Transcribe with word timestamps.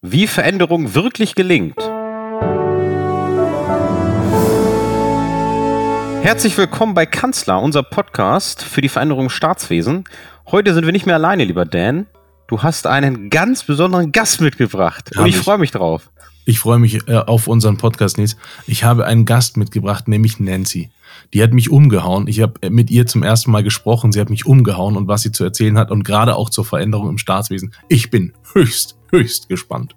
Wie 0.00 0.28
Veränderung 0.28 0.94
wirklich 0.94 1.34
gelingt. 1.34 1.76
Herzlich 6.22 6.56
willkommen 6.56 6.94
bei 6.94 7.04
Kanzler, 7.04 7.60
unser 7.60 7.82
Podcast 7.82 8.62
für 8.62 8.80
die 8.80 8.88
Veränderung 8.88 9.24
im 9.24 9.30
Staatswesen. 9.30 10.04
Heute 10.46 10.72
sind 10.72 10.86
wir 10.86 10.92
nicht 10.92 11.06
mehr 11.06 11.16
alleine, 11.16 11.42
lieber 11.42 11.64
Dan. 11.64 12.06
Du 12.46 12.62
hast 12.62 12.86
einen 12.86 13.28
ganz 13.28 13.64
besonderen 13.64 14.12
Gast 14.12 14.40
mitgebracht 14.40 15.10
und 15.18 15.26
ich, 15.26 15.34
ich 15.34 15.42
freue 15.42 15.58
mich 15.58 15.72
drauf. 15.72 16.10
Ich 16.44 16.60
freue 16.60 16.78
mich 16.78 17.08
äh, 17.08 17.16
auf 17.16 17.48
unseren 17.48 17.76
Podcast, 17.76 18.18
Nils. 18.18 18.36
Ich 18.68 18.84
habe 18.84 19.04
einen 19.04 19.24
Gast 19.24 19.56
mitgebracht, 19.56 20.06
nämlich 20.06 20.38
Nancy. 20.38 20.92
Die 21.34 21.42
hat 21.42 21.52
mich 21.52 21.70
umgehauen. 21.70 22.28
Ich 22.28 22.40
habe 22.40 22.54
äh, 22.62 22.70
mit 22.70 22.90
ihr 22.92 23.06
zum 23.06 23.24
ersten 23.24 23.50
Mal 23.50 23.64
gesprochen. 23.64 24.12
Sie 24.12 24.20
hat 24.20 24.30
mich 24.30 24.46
umgehauen 24.46 24.96
und 24.96 25.08
was 25.08 25.22
sie 25.22 25.32
zu 25.32 25.42
erzählen 25.42 25.76
hat 25.76 25.90
und 25.90 26.04
gerade 26.04 26.36
auch 26.36 26.50
zur 26.50 26.64
Veränderung 26.64 27.08
im 27.08 27.18
Staatswesen. 27.18 27.74
Ich 27.88 28.10
bin 28.10 28.32
höchst, 28.52 28.97
höchst 29.10 29.48
gespannt. 29.48 29.94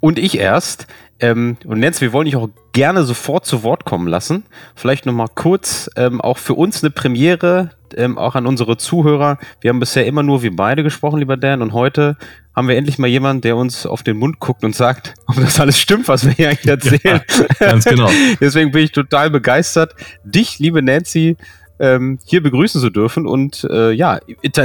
Und 0.00 0.18
ich 0.18 0.38
erst. 0.38 0.86
Ähm, 1.20 1.56
und 1.64 1.80
Nancy, 1.80 2.02
wir 2.02 2.12
wollen 2.12 2.26
dich 2.26 2.36
auch 2.36 2.48
gerne 2.72 3.02
sofort 3.02 3.44
zu 3.44 3.64
Wort 3.64 3.84
kommen 3.84 4.06
lassen. 4.06 4.44
Vielleicht 4.76 5.04
nochmal 5.04 5.26
kurz, 5.34 5.90
ähm, 5.96 6.20
auch 6.20 6.38
für 6.38 6.54
uns 6.54 6.82
eine 6.82 6.90
Premiere, 6.90 7.70
ähm, 7.96 8.18
auch 8.18 8.36
an 8.36 8.46
unsere 8.46 8.76
Zuhörer. 8.76 9.38
Wir 9.60 9.70
haben 9.70 9.80
bisher 9.80 10.06
immer 10.06 10.22
nur 10.22 10.42
wir 10.42 10.54
beide 10.54 10.84
gesprochen, 10.84 11.18
lieber 11.18 11.36
Dan, 11.36 11.60
und 11.60 11.72
heute 11.72 12.16
haben 12.54 12.68
wir 12.68 12.76
endlich 12.76 12.98
mal 12.98 13.08
jemanden, 13.08 13.42
der 13.42 13.56
uns 13.56 13.84
auf 13.84 14.02
den 14.02 14.16
Mund 14.16 14.38
guckt 14.38 14.64
und 14.64 14.76
sagt, 14.76 15.14
ob 15.26 15.36
das 15.36 15.58
alles 15.58 15.80
stimmt, 15.80 16.06
was 16.06 16.24
wir 16.24 16.32
hier 16.32 16.50
eigentlich 16.50 16.68
erzählen. 16.68 17.20
Ja, 17.60 17.66
ganz 17.66 17.84
genau. 17.84 18.10
Deswegen 18.40 18.70
bin 18.70 18.84
ich 18.84 18.92
total 18.92 19.30
begeistert, 19.30 19.94
dich, 20.24 20.58
liebe 20.58 20.82
Nancy, 20.82 21.36
ähm, 21.78 22.18
hier 22.24 22.42
begrüßen 22.42 22.80
zu 22.80 22.90
dürfen. 22.90 23.26
Und 23.26 23.64
äh, 23.70 23.92
ja, 23.92 24.20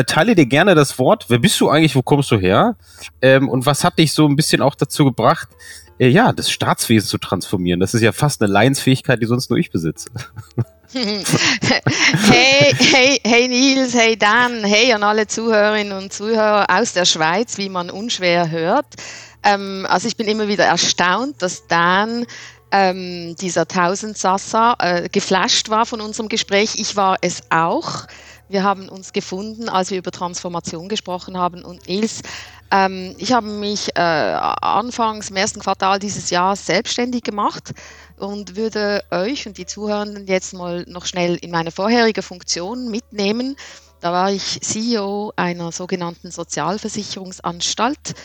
teile 0.08 0.35
dir 0.35 0.45
gerne 0.45 0.76
das 0.76 0.98
Wort. 0.99 1.26
Wer 1.30 1.39
bist 1.39 1.59
du 1.59 1.70
eigentlich? 1.70 1.95
Wo 1.95 2.02
kommst 2.02 2.31
du 2.31 2.38
her? 2.38 2.76
Ähm, 3.22 3.49
und 3.49 3.66
was 3.66 3.84
hat 3.84 3.98
dich 3.99 4.13
so 4.13 4.27
ein 4.27 4.36
bisschen 4.36 4.62
auch 4.62 4.76
dazu 4.76 5.05
gebracht, 5.05 5.49
äh, 5.99 6.08
ja, 6.08 6.31
das 6.31 6.52
Staatswesen 6.52 7.08
zu 7.08 7.17
transformieren? 7.17 7.80
Das 7.80 7.94
ist 7.94 8.02
ja 8.02 8.11
fast 8.11 8.42
eine 8.42 8.52
Leinsfähigkeit, 8.52 9.22
die 9.22 9.25
sonst 9.25 9.50
nur 9.50 9.59
ich 9.59 9.72
besitze. 9.72 10.09
hey, 10.94 12.75
hey, 12.78 13.20
hey 13.23 13.48
Nils, 13.48 13.95
hey 13.95 14.16
Dan, 14.16 14.64
hey 14.64 14.94
an 14.94 15.03
alle 15.03 15.25
Zuhörerinnen 15.27 15.98
und 15.98 16.14
Zuhörer 16.14 16.67
aus 16.70 16.94
der 16.94 17.05
Schweiz, 17.05 17.58
wie 17.58 17.70
man 17.70 17.89
unschwer 17.89 18.52
hört. 18.52 18.86
Ähm, 19.44 19.86
also 19.89 20.08
ich 20.08 20.17
bin 20.17 20.27
immer 20.27 20.48
wieder 20.48 20.66
erstaunt, 20.66 21.42
dass 21.42 21.67
Dan 21.67 22.25
ähm, 22.73 23.35
dieser 23.39 23.67
Tausendsassa 23.67 24.75
äh, 24.79 25.07
geflasht 25.09 25.69
war 25.69 25.85
von 25.85 26.02
unserem 26.02 26.27
Gespräch. 26.27 26.73
Ich 26.75 26.95
war 26.95 27.17
es 27.21 27.43
auch. 27.52 28.07
Wir 28.49 28.63
haben 28.63 28.89
uns 28.89 29.13
gefunden, 29.13 29.69
als 29.69 29.91
wir 29.91 29.99
über 29.99 30.11
Transformation 30.11 30.89
gesprochen 30.89 31.38
haben. 31.38 31.63
Und 31.63 31.88
Nils, 31.88 32.23
ähm, 32.71 33.15
ich 33.19 33.31
habe 33.31 33.47
mich 33.47 33.95
äh, 33.95 33.99
anfangs 34.02 35.30
im 35.30 35.35
ersten 35.35 35.59
Quartal 35.59 35.99
dieses 35.99 36.31
Jahres 36.31 36.65
selbstständig 36.65 37.21
gemacht 37.21 37.73
und 38.17 38.55
würde 38.55 39.03
euch 39.11 39.47
und 39.47 39.59
die 39.59 39.67
Zuhörenden 39.67 40.25
jetzt 40.25 40.53
mal 40.53 40.83
noch 40.87 41.05
schnell 41.05 41.35
in 41.35 41.52
meine 41.52 41.71
vorherige 41.71 42.23
Funktion 42.23 42.89
mitnehmen. 42.89 43.55
Da 44.02 44.11
war 44.11 44.31
ich 44.31 44.59
CEO 44.61 45.31
einer 45.35 45.71
sogenannten 45.71 46.31
Sozialversicherungsanstalt 46.31 48.15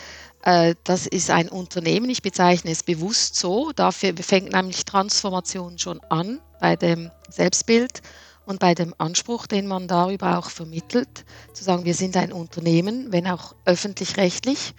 das 0.41 1.05
ist 1.05 1.29
ein 1.29 1.49
Unternehmen, 1.49 2.09
ich 2.09 2.21
bezeichne 2.21 2.71
es 2.71 2.83
bewusst 2.83 3.35
so. 3.35 3.71
Dafür 3.73 4.13
fängt 4.17 4.53
nämlich 4.53 4.85
Transformation 4.85 5.77
schon 5.77 5.99
an 6.09 6.39
bei 6.61 6.75
dem 6.75 7.11
Selbstbild 7.29 8.01
und 8.45 8.59
bei 8.59 8.73
dem 8.73 8.95
Anspruch, 8.97 9.47
den 9.47 9.67
man 9.67 9.87
darüber 9.87 10.39
auch 10.39 10.49
vermittelt, 10.49 11.25
zu 11.53 11.63
sagen, 11.63 11.85
wir 11.85 11.93
sind 11.93 12.17
ein 12.17 12.33
Unternehmen, 12.33 13.11
wenn 13.11 13.27
auch 13.27 13.53
öffentlich-rechtlich. 13.65 14.73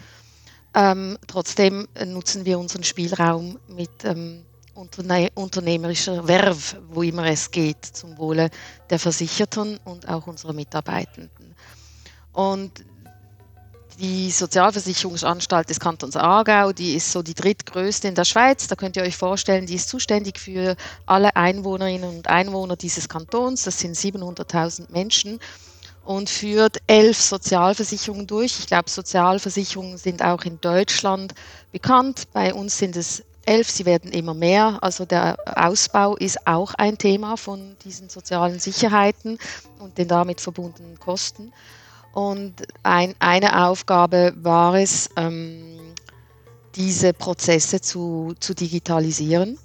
Ähm, 0.74 1.18
trotzdem 1.26 1.86
nutzen 2.04 2.44
wir 2.44 2.58
unseren 2.58 2.82
Spielraum 2.82 3.58
mit 3.68 4.04
ähm, 4.04 4.44
unterne 4.74 5.28
unternehmerischer 5.34 6.26
Werf, 6.26 6.76
wo 6.90 7.02
immer 7.02 7.26
es 7.26 7.50
geht, 7.50 7.84
zum 7.84 8.18
Wohle 8.18 8.50
der 8.88 8.98
Versicherten 8.98 9.78
und 9.84 10.08
auch 10.08 10.26
unserer 10.26 10.52
Mitarbeitenden. 10.52 11.54
Und 12.32 12.84
die 14.00 14.30
Sozialversicherungsanstalt 14.30 15.68
des 15.68 15.78
Kantons 15.78 16.16
Aargau, 16.16 16.72
die 16.72 16.94
ist 16.94 17.12
so 17.12 17.22
die 17.22 17.34
drittgrößte 17.34 18.08
in 18.08 18.14
der 18.14 18.24
Schweiz. 18.24 18.66
Da 18.66 18.74
könnt 18.74 18.96
ihr 18.96 19.02
euch 19.02 19.16
vorstellen, 19.16 19.66
die 19.66 19.74
ist 19.74 19.88
zuständig 19.88 20.38
für 20.38 20.74
alle 21.06 21.36
Einwohnerinnen 21.36 22.08
und 22.08 22.28
Einwohner 22.28 22.76
dieses 22.76 23.08
Kantons. 23.08 23.64
Das 23.64 23.78
sind 23.78 23.94
700.000 23.94 24.90
Menschen 24.90 25.38
und 26.04 26.30
führt 26.30 26.78
elf 26.86 27.20
Sozialversicherungen 27.20 28.26
durch. 28.26 28.58
Ich 28.58 28.66
glaube, 28.66 28.88
Sozialversicherungen 28.88 29.98
sind 29.98 30.22
auch 30.22 30.44
in 30.44 30.60
Deutschland 30.60 31.34
bekannt. 31.70 32.28
Bei 32.32 32.54
uns 32.54 32.78
sind 32.78 32.96
es 32.96 33.22
elf, 33.44 33.68
sie 33.68 33.84
werden 33.84 34.12
immer 34.12 34.32
mehr. 34.32 34.78
Also 34.80 35.04
der 35.04 35.36
Ausbau 35.56 36.16
ist 36.16 36.46
auch 36.46 36.72
ein 36.74 36.96
Thema 36.96 37.36
von 37.36 37.76
diesen 37.84 38.08
sozialen 38.08 38.60
Sicherheiten 38.60 39.38
und 39.78 39.98
den 39.98 40.08
damit 40.08 40.40
verbundenen 40.40 40.98
Kosten. 40.98 41.52
Und 42.12 42.54
ein, 42.82 43.14
eine 43.18 43.66
Aufgabe 43.66 44.32
war 44.36 44.74
es, 44.74 45.10
ähm, 45.16 45.94
diese 46.74 47.12
Prozesse 47.12 47.80
zu, 47.80 48.34
zu 48.40 48.54
digitalisieren, 48.54 49.58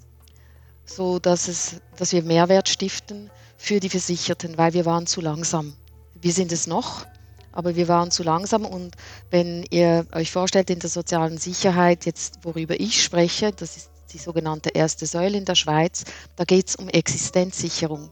so 0.85 1.19
dass, 1.19 1.47
es, 1.47 1.77
dass 1.97 2.11
wir 2.13 2.23
Mehrwert 2.23 2.69
stiften 2.69 3.31
für 3.57 3.79
die 3.79 3.89
Versicherten, 3.89 4.57
weil 4.57 4.73
wir 4.73 4.85
waren 4.85 5.07
zu 5.07 5.21
langsam. 5.21 5.73
Wir 6.13 6.33
sind 6.33 6.51
es 6.51 6.67
noch, 6.67 7.05
aber 7.51 7.75
wir 7.75 7.87
waren 7.87 8.11
zu 8.11 8.23
langsam. 8.23 8.65
Und 8.65 8.95
wenn 9.31 9.63
ihr 9.69 10.05
euch 10.11 10.31
vorstellt, 10.31 10.69
in 10.69 10.79
der 10.79 10.89
sozialen 10.89 11.37
Sicherheit, 11.37 12.05
jetzt 12.05 12.39
worüber 12.43 12.79
ich 12.79 13.03
spreche, 13.03 13.51
das 13.51 13.77
ist 13.77 13.89
die 14.13 14.17
sogenannte 14.19 14.69
erste 14.69 15.05
Säule 15.05 15.37
in 15.37 15.45
der 15.45 15.55
Schweiz, 15.55 16.05
da 16.35 16.43
geht 16.43 16.69
es 16.69 16.75
um 16.75 16.89
Existenzsicherung. 16.89 18.11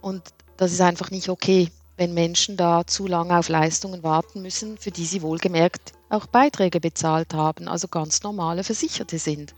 Und 0.00 0.22
das 0.56 0.72
ist 0.72 0.80
einfach 0.80 1.10
nicht 1.10 1.28
okay 1.28 1.70
wenn 1.98 2.14
Menschen 2.14 2.56
da 2.56 2.86
zu 2.86 3.06
lange 3.06 3.36
auf 3.36 3.48
Leistungen 3.48 4.02
warten 4.02 4.40
müssen, 4.40 4.78
für 4.78 4.92
die 4.92 5.04
sie 5.04 5.20
wohlgemerkt 5.20 5.92
auch 6.08 6.26
Beiträge 6.26 6.80
bezahlt 6.80 7.34
haben, 7.34 7.68
also 7.68 7.88
ganz 7.88 8.22
normale 8.22 8.64
Versicherte 8.64 9.18
sind. 9.18 9.54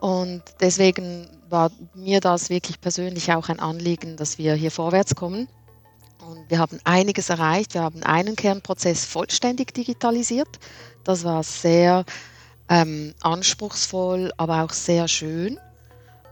Und 0.00 0.42
deswegen 0.60 1.28
war 1.50 1.70
mir 1.94 2.20
das 2.20 2.48
wirklich 2.48 2.80
persönlich 2.80 3.32
auch 3.32 3.48
ein 3.48 3.60
Anliegen, 3.60 4.16
dass 4.16 4.38
wir 4.38 4.54
hier 4.54 4.70
vorwärts 4.70 5.14
kommen. 5.14 5.48
Und 6.26 6.48
wir 6.48 6.58
haben 6.58 6.78
einiges 6.84 7.28
erreicht. 7.28 7.74
Wir 7.74 7.82
haben 7.82 8.02
einen 8.04 8.36
Kernprozess 8.36 9.04
vollständig 9.04 9.74
digitalisiert. 9.74 10.48
Das 11.04 11.24
war 11.24 11.42
sehr 11.42 12.04
ähm, 12.68 13.14
anspruchsvoll, 13.20 14.32
aber 14.36 14.62
auch 14.64 14.70
sehr 14.72 15.08
schön. 15.08 15.58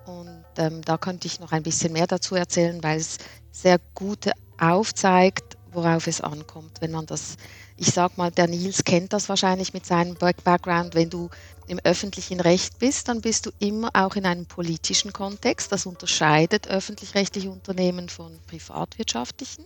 Und 0.07 0.45
ähm, 0.57 0.81
da 0.83 0.97
könnte 0.97 1.27
ich 1.27 1.41
noch 1.41 1.53
ein 1.53 1.63
bisschen 1.63 1.93
mehr 1.93 2.07
dazu 2.07 2.35
erzählen, 2.37 2.83
weil 2.83 2.99
es 2.99 3.19
sehr 3.51 3.79
gute 3.95 4.33
aufzeigt, 4.59 5.57
worauf 5.73 6.07
es 6.07 6.21
ankommt. 6.21 6.81
Wenn 6.81 6.93
man 6.93 7.07
das, 7.07 7.37
ich 7.77 7.89
sag 7.89 8.17
mal, 8.17 8.31
der 8.31 8.49
Nils 8.49 8.85
kennt 8.85 9.13
das 9.13 9.29
wahrscheinlich 9.29 9.73
mit 9.73 9.87
seinem 9.87 10.15
Background, 10.15 10.95
wenn 10.95 11.11
du 11.11 11.31
im 11.67 11.79
öffentlichen 11.85 12.41
Recht 12.41 12.79
bist, 12.79 13.09
dann 13.09 13.21
bist 13.21 13.47
du 13.47 13.51
immer 13.59 13.91
auch 13.93 14.17
in 14.17 14.27
einem 14.27 14.47
politischen 14.47 15.13
Kontext. 15.13 15.71
Das 15.71 15.87
unterscheidet 15.87 16.69
öffentlich-rechtliche 16.69 17.51
Unternehmen 17.51 18.09
von 18.09 18.39
privatwirtschaftlichen. 18.47 19.65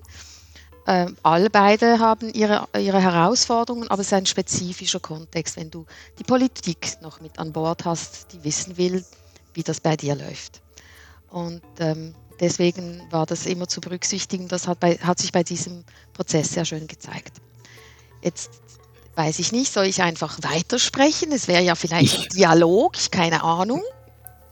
Ähm, 0.87 1.17
alle 1.23 1.49
beide 1.49 2.01
haben 2.01 2.33
ihre, 2.35 2.67
ihre 2.77 3.01
Herausforderungen, 3.01 3.89
aber 3.89 4.01
es 4.01 4.09
ist 4.09 4.15
ein 4.15 4.27
spezifischer 4.27 4.99
Kontext, 4.99 5.57
wenn 5.57 5.71
du 5.71 5.87
die 6.19 6.25
Politik 6.25 7.01
noch 7.01 7.21
mit 7.21 7.39
an 7.39 7.53
Bord 7.53 7.85
hast, 7.85 8.33
die 8.33 8.43
wissen 8.43 8.77
will, 8.77 9.05
wie 9.55 9.63
das 9.63 9.81
bei 9.81 9.97
dir 9.97 10.17
läuft. 10.17 10.61
Und 11.31 11.63
ähm, 11.79 12.15
deswegen 12.43 13.01
war 13.11 13.25
das 13.25 13.47
immer 13.47 13.69
zu 13.69 13.81
berücksichtigen. 13.81 14.49
Das 14.49 14.69
hat, 14.69 14.81
bei, 14.81 14.97
hat 14.97 15.19
sich 15.19 15.33
bei 15.33 15.43
diesem 15.43 15.85
Prozess 16.13 16.53
sehr 16.53 16.67
schön 16.67 16.87
gezeigt. 16.87 17.39
Jetzt 18.23 18.51
weiß 19.15 19.39
ich 19.39 19.53
nicht, 19.53 19.73
soll 19.73 19.87
ich 19.87 20.03
einfach 20.03 20.39
weitersprechen? 20.43 21.33
Es 21.33 21.49
wäre 21.49 21.63
ja 21.63 21.75
vielleicht 21.75 22.19
ich, 22.19 22.29
Dialog, 22.29 22.95
keine 23.11 23.43
Ahnung. 23.43 23.83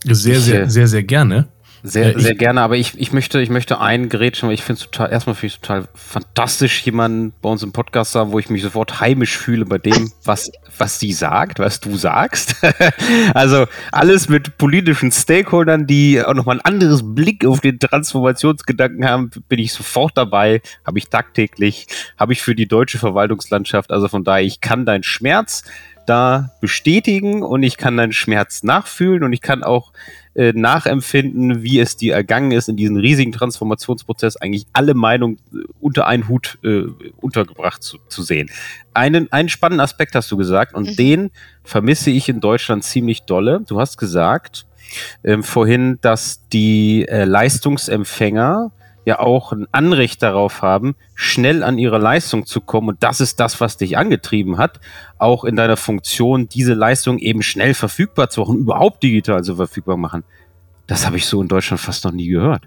Sehr, 0.05 0.41
sehr, 0.41 0.71
sehr, 0.71 0.89
sehr 0.89 1.03
gerne. 1.03 1.49
Sehr, 1.83 2.17
äh, 2.17 2.21
sehr 2.21 2.35
gerne, 2.35 2.61
aber 2.61 2.77
ich, 2.77 2.99
ich 2.99 3.13
möchte, 3.13 3.41
ich 3.41 3.51
möchte 3.51 3.81
eingrätschen, 3.81 4.49
weil 4.49 4.55
ich 4.55 4.63
finde 4.63 4.81
es 4.81 4.91
total, 4.91 5.11
erstmal 5.11 5.35
finde 5.35 5.55
ich 5.55 5.61
total 5.61 5.89
fantastisch, 5.95 6.83
jemanden 6.83 7.33
bei 7.41 7.49
uns 7.49 7.63
im 7.63 7.73
Podcast 7.73 8.13
zu 8.13 8.21
haben, 8.21 8.33
wo 8.33 8.39
ich 8.39 8.51
mich 8.51 8.63
sofort 8.63 9.01
heimisch 9.01 9.39
fühle 9.39 9.65
bei 9.65 9.79
dem, 9.79 10.13
was, 10.25 10.51
was 10.77 10.99
sie 10.99 11.13
sagt, 11.13 11.59
was 11.59 11.81
du 11.81 11.97
sagst. 11.97 12.57
also 13.35 13.67
alles 13.93 14.29
mit 14.29 14.59
politischen 14.59 15.11
Stakeholdern, 15.11 15.87
die 15.87 16.23
auch 16.23 16.35
nochmal 16.35 16.57
ein 16.57 16.65
anderes 16.65 17.03
Blick 17.03 17.47
auf 17.47 17.61
den 17.61 17.79
Transformationsgedanken 17.79 19.05
haben, 19.05 19.31
bin 19.49 19.59
ich 19.59 19.73
sofort 19.73 20.17
dabei, 20.17 20.61
habe 20.85 20.99
ich 20.99 21.09
tagtäglich, 21.09 21.87
habe 22.19 22.33
ich 22.33 22.43
für 22.43 22.55
die 22.55 22.67
deutsche 22.67 22.99
Verwaltungslandschaft, 22.99 23.91
also 23.91 24.09
von 24.09 24.25
daher, 24.25 24.45
ich 24.45 24.61
kann 24.61 24.85
deinen 24.85 25.03
Schmerz 25.03 25.65
da 26.07 26.51
bestätigen 26.61 27.43
und 27.43 27.63
ich 27.63 27.77
kann 27.77 27.97
deinen 27.97 28.13
Schmerz 28.13 28.63
nachfühlen 28.63 29.23
und 29.23 29.33
ich 29.33 29.41
kann 29.41 29.63
auch 29.63 29.93
äh, 30.35 30.53
nachempfinden, 30.55 31.63
wie 31.63 31.81
es 31.81 31.97
dir 31.97 32.15
ergangen 32.15 32.53
ist 32.53 32.69
in 32.69 32.77
diesem 32.77 32.97
riesigen 32.97 33.33
Transformationsprozess, 33.33 34.37
eigentlich 34.37 34.67
alle 34.73 34.95
Meinungen 34.95 35.39
äh, 35.53 35.59
unter 35.81 36.07
einen 36.07 36.29
Hut 36.29 36.59
äh, 36.63 36.85
untergebracht 37.17 37.83
zu, 37.83 37.99
zu 38.09 38.23
sehen. 38.23 38.49
Einen, 38.95 39.31
einen 39.33 39.49
spannenden 39.49 39.81
Aspekt 39.81 40.15
hast 40.15 40.31
du 40.31 40.37
gesagt 40.37 40.75
und 40.75 40.91
mhm. 40.91 40.97
den 40.97 41.31
vermisse 41.65 42.11
ich 42.11 42.29
in 42.29 42.41
Deutschland 42.41 42.85
ziemlich 42.85 43.23
dolle. 43.23 43.65
Du 43.67 43.81
hast 43.81 43.99
gesagt 43.99 44.67
ähm, 45.25 45.43
vorhin, 45.43 45.99
dass 46.01 46.47
die 46.49 47.07
äh, 47.09 47.25
Leistungsempfänger 47.25 48.73
ja 49.05 49.19
auch 49.19 49.53
ein 49.53 49.67
Anrecht 49.73 50.23
darauf 50.23 50.63
haben, 50.63 50.95
schnell 51.15 51.63
an 51.63 51.79
ihre 51.79 51.99
Leistung 51.99 52.47
zu 52.47 52.61
kommen. 52.61 52.89
Und 52.89 53.03
das 53.03 53.21
ist 53.21 53.41
das, 53.41 53.61
was 53.61 53.77
dich 53.77 53.97
angetrieben 53.97 54.59
hat, 54.59 54.81
auch 55.19 55.45
in 55.45 55.57
deiner 55.57 55.77
Funktion, 55.77 56.49
diese 56.49 56.75
Leistung 56.75 57.19
eben 57.19 57.43
schnell 57.43 57.75
verfügbar 57.75 58.31
zu 58.31 58.43
machen, 58.43 58.59
überhaupt 58.59 59.03
digital 59.03 59.43
zu 59.43 59.57
verfügbar 59.57 59.97
machen. 59.97 60.25
Das 60.87 61.07
habe 61.07 61.17
ich 61.17 61.27
so 61.27 61.41
in 61.41 61.49
Deutschland 61.49 61.81
fast 61.81 62.05
noch 62.05 62.13
nie 62.13 62.29
gehört. 62.29 62.65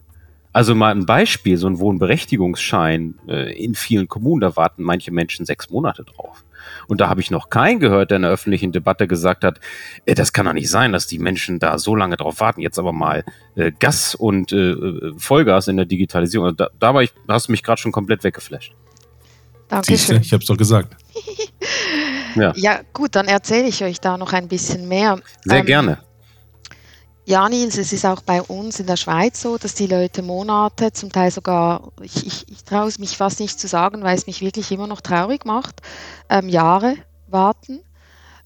Also 0.54 0.76
mal 0.76 0.92
ein 0.92 1.06
Beispiel, 1.06 1.58
so 1.58 1.68
ein 1.68 1.80
Wohnberechtigungsschein 1.80 3.16
äh, 3.28 3.52
in 3.54 3.74
vielen 3.74 4.08
Kommunen, 4.08 4.42
da 4.42 4.56
warten 4.56 4.84
manche 4.84 5.12
Menschen 5.12 5.46
sechs 5.46 5.70
Monate 5.72 6.04
drauf. 6.04 6.46
Und 6.88 7.02
da 7.02 7.10
habe 7.10 7.22
ich 7.22 7.32
noch 7.32 7.50
keinen 7.50 7.80
gehört, 7.80 8.12
der 8.12 8.18
in 8.18 8.22
der 8.24 8.32
öffentlichen 8.32 8.72
Debatte 8.72 9.08
gesagt 9.08 9.44
hat, 9.44 9.60
äh, 10.06 10.16
das 10.16 10.34
kann 10.34 10.46
doch 10.46 10.54
nicht 10.54 10.70
sein, 10.70 10.92
dass 10.92 11.08
die 11.08 11.20
Menschen 11.20 11.60
da 11.60 11.78
so 11.78 11.96
lange 11.96 12.18
drauf 12.18 12.40
warten. 12.40 12.62
Jetzt 12.62 12.80
aber 12.80 12.94
mal 12.94 13.24
äh, 13.56 13.72
Gas 13.72 14.16
und 14.16 14.52
äh, 14.52 14.76
Vollgas 15.18 15.68
in 15.68 15.78
der 15.78 15.86
Digitalisierung. 15.86 16.48
Also 16.48 16.56
da, 16.56 16.70
da 16.80 16.94
war 16.94 17.04
ich, 17.04 17.14
hast 17.28 17.48
du 17.48 17.52
mich 17.52 17.64
gerade 17.64 17.82
schon 17.82 17.92
komplett 17.92 18.24
weggeflasht. 18.24 18.74
Danke 19.68 19.98
schön. 19.98 20.22
Ich 20.22 20.32
habe 20.34 20.42
es 20.42 20.48
doch 20.48 20.58
gesagt. 20.58 20.96
ja. 22.36 22.54
ja, 22.56 22.82
gut, 22.94 23.16
dann 23.16 23.28
erzähle 23.28 23.68
ich 23.68 23.84
euch 23.84 24.00
da 24.00 24.18
noch 24.18 24.34
ein 24.34 24.48
bisschen 24.48 24.88
mehr. 24.88 25.20
Sehr 25.44 25.60
ähm, 25.60 25.66
gerne. 25.66 25.98
Ja, 27.26 27.48
Nils, 27.48 27.78
es 27.78 27.94
ist 27.94 28.06
auch 28.06 28.22
bei 28.22 28.42
uns 28.42 28.82
in 28.82 28.86
der 28.86 28.98
Schweiz 28.98 29.42
so, 29.42 29.58
dass 29.58 29.76
die 29.76 29.88
Leute 29.88 30.22
Monate, 30.22 30.92
zum 30.92 31.10
Teil 31.10 31.32
sogar, 31.32 31.94
ich, 32.02 32.28
ich, 32.28 32.52
ich 32.52 32.66
traue 32.66 32.90
es 32.90 33.00
mich 33.00 33.16
fast 33.16 33.40
nicht 33.40 33.58
zu 33.58 33.70
sagen, 33.70 34.04
weil 34.04 34.18
es 34.18 34.28
mich 34.28 34.42
wirklich 34.42 34.70
immer 34.74 34.88
noch 34.88 35.00
traurig 35.00 35.46
macht, 35.46 35.82
ähm, 36.30 36.50
Jahre 36.50 36.98
warten. 37.28 37.80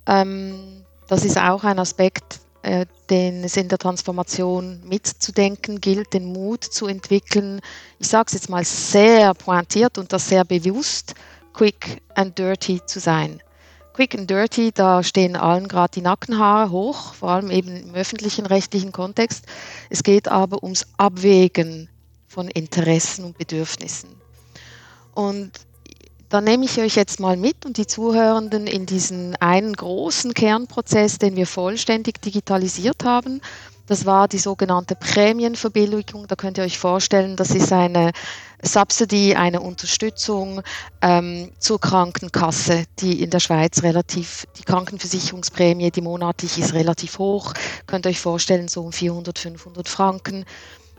Ähm, 0.05 0.85
das 1.07 1.25
ist 1.25 1.39
auch 1.39 1.63
ein 1.63 1.79
Aspekt, 1.79 2.39
äh, 2.61 2.85
den 3.09 3.43
es 3.45 3.57
in 3.57 3.67
der 3.67 3.79
Transformation 3.79 4.79
mitzudenken 4.85 5.81
gilt, 5.81 6.13
den 6.13 6.25
Mut 6.31 6.63
zu 6.63 6.85
entwickeln. 6.85 7.61
Ich 7.97 8.09
sage 8.09 8.25
es 8.27 8.33
jetzt 8.33 8.49
mal 8.49 8.63
sehr 8.63 9.33
pointiert 9.33 9.97
und 9.97 10.13
das 10.13 10.29
sehr 10.29 10.45
bewusst, 10.45 11.15
quick 11.51 12.03
and 12.13 12.37
dirty 12.37 12.79
zu 12.85 12.99
sein. 12.99 13.41
Quick 13.97 14.13
and 14.13 14.29
Dirty, 14.29 14.71
da 14.71 15.01
stehen 15.01 15.35
allen 15.35 15.67
gerade 15.67 15.93
die 15.95 16.01
Nackenhaare 16.01 16.69
hoch, 16.69 17.15
vor 17.15 17.31
allem 17.31 17.49
eben 17.49 17.75
im 17.75 17.95
öffentlichen 17.95 18.45
rechtlichen 18.45 18.91
Kontext. 18.91 19.45
Es 19.89 20.03
geht 20.03 20.27
aber 20.27 20.61
ums 20.61 20.85
Abwägen 20.97 21.89
von 22.27 22.47
Interessen 22.47 23.25
und 23.25 23.39
Bedürfnissen. 23.39 24.11
Und 25.15 25.49
da 26.29 26.41
nehme 26.41 26.65
ich 26.65 26.79
euch 26.79 26.95
jetzt 26.95 27.19
mal 27.19 27.37
mit 27.37 27.65
und 27.65 27.77
die 27.77 27.87
Zuhörenden 27.87 28.67
in 28.67 28.85
diesen 28.85 29.35
einen 29.37 29.73
großen 29.73 30.35
Kernprozess, 30.35 31.17
den 31.17 31.35
wir 31.35 31.47
vollständig 31.47 32.21
digitalisiert 32.21 33.03
haben. 33.03 33.41
Das 33.87 34.05
war 34.05 34.27
die 34.27 34.37
sogenannte 34.37 34.93
Prämienverbilligung. 34.93 36.27
Da 36.27 36.35
könnt 36.35 36.59
ihr 36.59 36.65
euch 36.65 36.77
vorstellen, 36.77 37.35
das 37.35 37.49
ist 37.49 37.73
eine 37.73 38.11
Subsidy, 38.63 39.35
eine 39.35 39.61
Unterstützung 39.61 40.61
ähm, 41.01 41.51
zur 41.59 41.79
Krankenkasse, 41.79 42.85
die 42.99 43.21
in 43.21 43.29
der 43.29 43.39
Schweiz 43.39 43.83
relativ, 43.83 44.45
die 44.57 44.63
Krankenversicherungsprämie, 44.63 45.91
die 45.91 46.01
monatlich 46.01 46.57
ist 46.57 46.73
relativ 46.73 47.19
hoch. 47.19 47.53
Könnt 47.85 48.05
ihr 48.05 48.09
euch 48.09 48.19
vorstellen, 48.19 48.67
so 48.67 48.83
um 48.83 48.91
400, 48.91 49.37
500 49.37 49.87
Franken. 49.87 50.45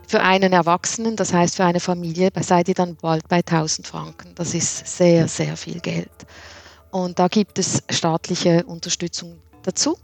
Für 0.07 0.21
einen 0.21 0.53
Erwachsenen, 0.53 1.15
das 1.15 1.33
heißt 1.33 1.57
für 1.57 1.65
eine 1.65 1.79
Familie, 1.79 2.31
seid 2.39 2.67
ihr 2.67 2.73
dann 2.73 2.95
bald 2.95 3.27
bei 3.27 3.37
1000 3.37 3.85
Franken. 3.85 4.33
Das 4.35 4.53
ist 4.53 4.97
sehr, 4.97 5.27
sehr 5.27 5.55
viel 5.55 5.79
Geld. 5.81 6.09
Und 6.91 7.19
da 7.19 7.27
gibt 7.27 7.59
es 7.59 7.83
staatliche 7.91 8.63
Unterstützung 8.63 9.39
dazu. 9.63 9.97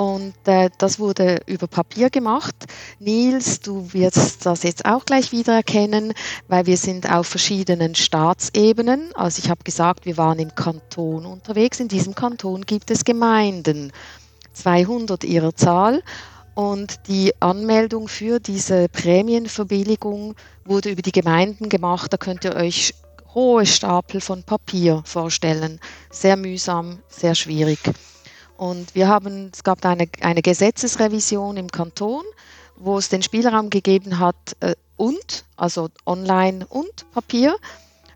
Und 0.00 0.32
äh, 0.46 0.70
das 0.78 0.98
wurde 0.98 1.42
über 1.44 1.66
Papier 1.66 2.08
gemacht. 2.08 2.54
Nils, 3.00 3.60
du 3.60 3.92
wirst 3.92 4.46
das 4.46 4.62
jetzt 4.62 4.86
auch 4.86 5.04
gleich 5.04 5.30
wieder 5.30 5.52
erkennen, 5.52 6.14
weil 6.48 6.64
wir 6.64 6.78
sind 6.78 7.12
auf 7.12 7.26
verschiedenen 7.26 7.94
Staatsebenen. 7.94 9.14
Also 9.14 9.42
ich 9.44 9.50
habe 9.50 9.62
gesagt, 9.62 10.06
wir 10.06 10.16
waren 10.16 10.38
im 10.38 10.54
Kanton 10.54 11.26
unterwegs. 11.26 11.80
In 11.80 11.88
diesem 11.88 12.14
Kanton 12.14 12.62
gibt 12.62 12.90
es 12.90 13.04
Gemeinden, 13.04 13.92
200 14.54 15.22
ihrer 15.24 15.54
Zahl. 15.54 16.02
Und 16.54 17.06
die 17.06 17.34
Anmeldung 17.40 18.08
für 18.08 18.40
diese 18.40 18.88
Prämienverbilligung 18.88 20.34
wurde 20.64 20.92
über 20.92 21.02
die 21.02 21.12
Gemeinden 21.12 21.68
gemacht. 21.68 22.10
Da 22.10 22.16
könnt 22.16 22.44
ihr 22.44 22.56
euch 22.56 22.94
hohe 23.34 23.66
Stapel 23.66 24.22
von 24.22 24.44
Papier 24.44 25.02
vorstellen. 25.04 25.78
Sehr 26.10 26.38
mühsam, 26.38 27.00
sehr 27.10 27.34
schwierig. 27.34 27.80
Und 28.60 28.94
wir 28.94 29.08
haben, 29.08 29.50
es 29.54 29.64
gab 29.64 29.82
eine, 29.86 30.06
eine 30.20 30.42
Gesetzesrevision 30.42 31.56
im 31.56 31.68
Kanton, 31.68 32.22
wo 32.76 32.98
es 32.98 33.08
den 33.08 33.22
Spielraum 33.22 33.70
gegeben 33.70 34.18
hat, 34.18 34.36
äh, 34.60 34.74
und, 34.98 35.46
also 35.56 35.88
online 36.04 36.66
und 36.66 37.10
Papier. 37.10 37.56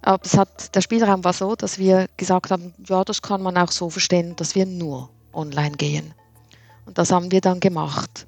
Aber 0.02 0.22
es 0.22 0.36
hat, 0.36 0.76
der 0.76 0.82
Spielraum 0.82 1.24
war 1.24 1.32
so, 1.32 1.56
dass 1.56 1.78
wir 1.78 2.08
gesagt 2.18 2.50
haben, 2.50 2.74
ja, 2.86 3.04
das 3.04 3.22
kann 3.22 3.40
man 3.40 3.56
auch 3.56 3.70
so 3.70 3.88
verstehen, 3.88 4.36
dass 4.36 4.54
wir 4.54 4.66
nur 4.66 5.08
online 5.32 5.78
gehen. 5.78 6.12
Und 6.84 6.98
das 6.98 7.10
haben 7.10 7.30
wir 7.30 7.40
dann 7.40 7.58
gemacht. 7.58 8.26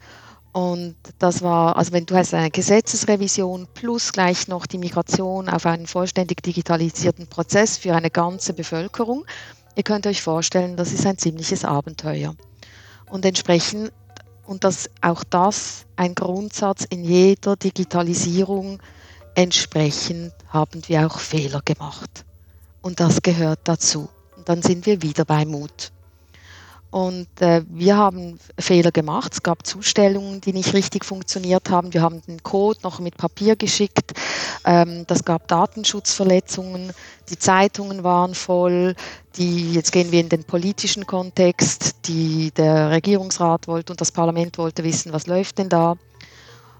Und 0.52 0.96
das 1.18 1.42
war, 1.42 1.76
also 1.76 1.92
wenn 1.92 2.06
du 2.06 2.16
hast 2.16 2.32
eine 2.32 2.50
Gesetzesrevision 2.50 3.68
plus 3.74 4.10
gleich 4.10 4.48
noch 4.48 4.64
die 4.64 4.78
Migration 4.78 5.50
auf 5.50 5.66
einen 5.66 5.86
vollständig 5.86 6.42
digitalisierten 6.42 7.26
Prozess 7.26 7.76
für 7.76 7.94
eine 7.94 8.10
ganze 8.10 8.54
Bevölkerung, 8.54 9.26
Ihr 9.76 9.82
könnt 9.82 10.06
euch 10.06 10.22
vorstellen, 10.22 10.76
das 10.78 10.94
ist 10.94 11.06
ein 11.06 11.18
ziemliches 11.18 11.62
Abenteuer. 11.62 12.34
Und 13.10 13.26
entsprechend, 13.26 13.92
und 14.46 14.64
das, 14.64 14.88
auch 15.02 15.22
das 15.22 15.84
ein 15.96 16.14
Grundsatz 16.14 16.86
in 16.88 17.04
jeder 17.04 17.56
Digitalisierung, 17.56 18.82
entsprechend 19.34 20.32
haben 20.48 20.80
wir 20.88 21.06
auch 21.06 21.18
Fehler 21.18 21.60
gemacht. 21.62 22.24
Und 22.80 23.00
das 23.00 23.20
gehört 23.20 23.60
dazu. 23.64 24.08
Und 24.34 24.48
dann 24.48 24.62
sind 24.62 24.86
wir 24.86 25.02
wieder 25.02 25.26
bei 25.26 25.44
Mut. 25.44 25.92
Und 26.90 27.28
äh, 27.40 27.62
wir 27.68 27.96
haben 27.96 28.38
Fehler 28.58 28.92
gemacht. 28.92 29.32
Es 29.32 29.42
gab 29.42 29.66
Zustellungen, 29.66 30.40
die 30.40 30.52
nicht 30.52 30.72
richtig 30.72 31.04
funktioniert 31.04 31.68
haben. 31.68 31.92
Wir 31.92 32.00
haben 32.00 32.22
den 32.22 32.42
Code 32.42 32.78
noch 32.82 33.00
mit 33.00 33.16
Papier 33.16 33.56
geschickt. 33.56 34.12
Ähm, 34.64 35.04
das 35.06 35.24
gab 35.24 35.48
Datenschutzverletzungen. 35.48 36.92
Die 37.28 37.38
Zeitungen 37.38 38.04
waren 38.04 38.34
voll. 38.34 38.94
Die, 39.36 39.72
jetzt 39.72 39.92
gehen 39.92 40.12
wir 40.12 40.20
in 40.20 40.28
den 40.28 40.44
politischen 40.44 41.06
Kontext. 41.06 41.96
Die, 42.06 42.52
der 42.52 42.90
Regierungsrat 42.90 43.66
wollte 43.66 43.92
und 43.92 44.00
das 44.00 44.12
Parlament 44.12 44.56
wollte 44.56 44.84
wissen, 44.84 45.12
was 45.12 45.26
läuft 45.26 45.58
denn 45.58 45.68
da. 45.68 45.96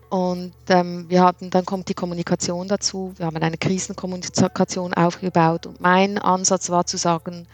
Und 0.09 0.55
ähm, 0.69 1.07
wir 1.09 1.23
hatten, 1.25 1.51
dann 1.51 1.65
kommt 1.65 1.89
die 1.89 1.95
Kommunikation 1.95 2.69
dazu. 2.69 3.13
Wir 3.17 3.27
haben 3.27 3.37
eine 3.37 3.59
Krisenkommunikation 3.59 4.95
aufgebaut. 4.95 5.67
Und 5.67 5.81
mein 5.81 6.19
Ansatz 6.19 6.71
war 6.71 6.87
zu 6.87 6.97
sagen, 6.97 7.47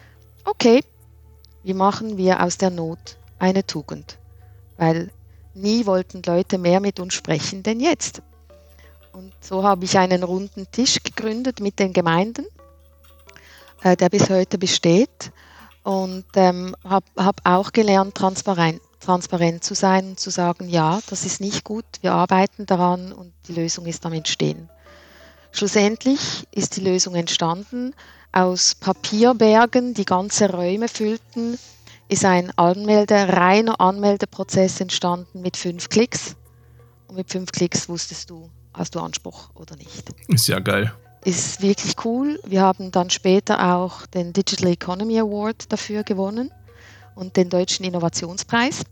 okay, 0.45 0.83
wie 1.63 1.75
machen 1.75 2.17
wir 2.17 2.43
aus 2.43 2.59
der 2.59 2.71
Not 2.71 3.17
eine 3.39 3.67
Tugend? 3.67 4.19
Weil 4.77 5.11
nie 5.55 5.87
wollten 5.87 6.23
Leute 6.25 6.59
mehr 6.59 6.81
mit 6.81 6.99
uns 7.01 7.15
sprechen 7.15 7.63
denn 7.63 7.81
jetzt. 7.81 8.23
Und 9.13 9.33
so 9.41 9.63
habe 9.63 9.85
ich 9.85 9.99
einen 9.99 10.23
runden 10.23 10.67
Tisch 10.71 11.03
gegründet 11.03 11.61
mit 11.61 11.79
den 11.79 11.93
Gemeinden, 11.93 12.47
äh, 13.83 13.97
der 13.97 14.09
bis 14.09 14.31
heute 14.31 14.59
besteht. 14.59 15.33
Und 15.85 16.25
ähm, 16.37 16.75
habe 16.85 17.07
hab 17.17 17.41
auch 17.45 17.73
gelernt, 17.73 18.15
transparent, 18.15 18.81
transparent 19.01 19.65
zu 19.65 19.75
sein 19.75 20.11
und 20.11 20.21
zu 20.21 20.31
sagen, 20.31 20.69
ja, 20.69 21.01
das 21.09 21.25
ist 21.25 21.41
nicht 21.41 21.65
gut, 21.65 21.85
wir 22.01 22.13
arbeiten 22.13 22.67
daran 22.67 23.13
und 23.13 23.33
die 23.49 23.53
Lösung 23.53 23.87
ist 23.87 24.07
am 24.07 24.13
Entstehen. 24.13 24.71
Schlussendlich 25.51 26.47
ist 26.53 26.77
die 26.77 26.81
Lösung 26.81 27.15
entstanden 27.15 27.95
aus 28.33 28.75
Papierbergen, 28.75 29.95
die 29.95 30.05
ganze 30.05 30.51
Räume 30.51 30.89
füllten, 30.89 31.59
ist 32.09 32.25
ein 32.25 32.51
Anmelde, 32.57 33.29
reiner 33.29 33.81
Anmeldeprozess 33.81 34.81
entstanden 34.81 35.41
mit 35.41 35.57
fünf 35.57 35.89
Klicks. 35.89 36.37
Und 37.09 37.17
mit 37.17 37.31
fünf 37.31 37.53
Klicks 37.53 37.89
wusstest 37.89 38.31
du, 38.31 38.51
hast 38.75 38.95
du 38.95 39.01
Anspruch 39.01 39.51
oder 39.55 39.77
nicht. 39.77 40.11
Ist 40.29 40.49
ja 40.49 40.59
geil. 40.59 40.93
Ist 41.25 41.63
wirklich 41.63 41.95
cool. 42.05 42.41
Wir 42.45 42.63
haben 42.63 42.91
dann 42.91 43.11
später 43.11 43.77
auch 43.77 44.07
den 44.07 44.33
Digital 44.33 44.73
Economy 44.73 45.21
Award 45.21 45.71
dafür 45.73 46.03
gewonnen 46.03 46.51
und 47.15 47.37
den 47.37 47.49
Deutschen 47.49 47.85
Innovationspreis. 47.85 48.83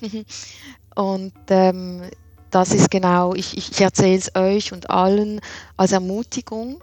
und 0.94 1.32
ähm, 1.48 2.02
das 2.50 2.72
ist 2.72 2.90
genau, 2.90 3.34
ich, 3.34 3.56
ich 3.56 3.80
erzähle 3.80 4.18
es 4.18 4.34
euch 4.34 4.72
und 4.72 4.90
allen 4.90 5.40
als 5.76 5.92
Ermutigung, 5.92 6.82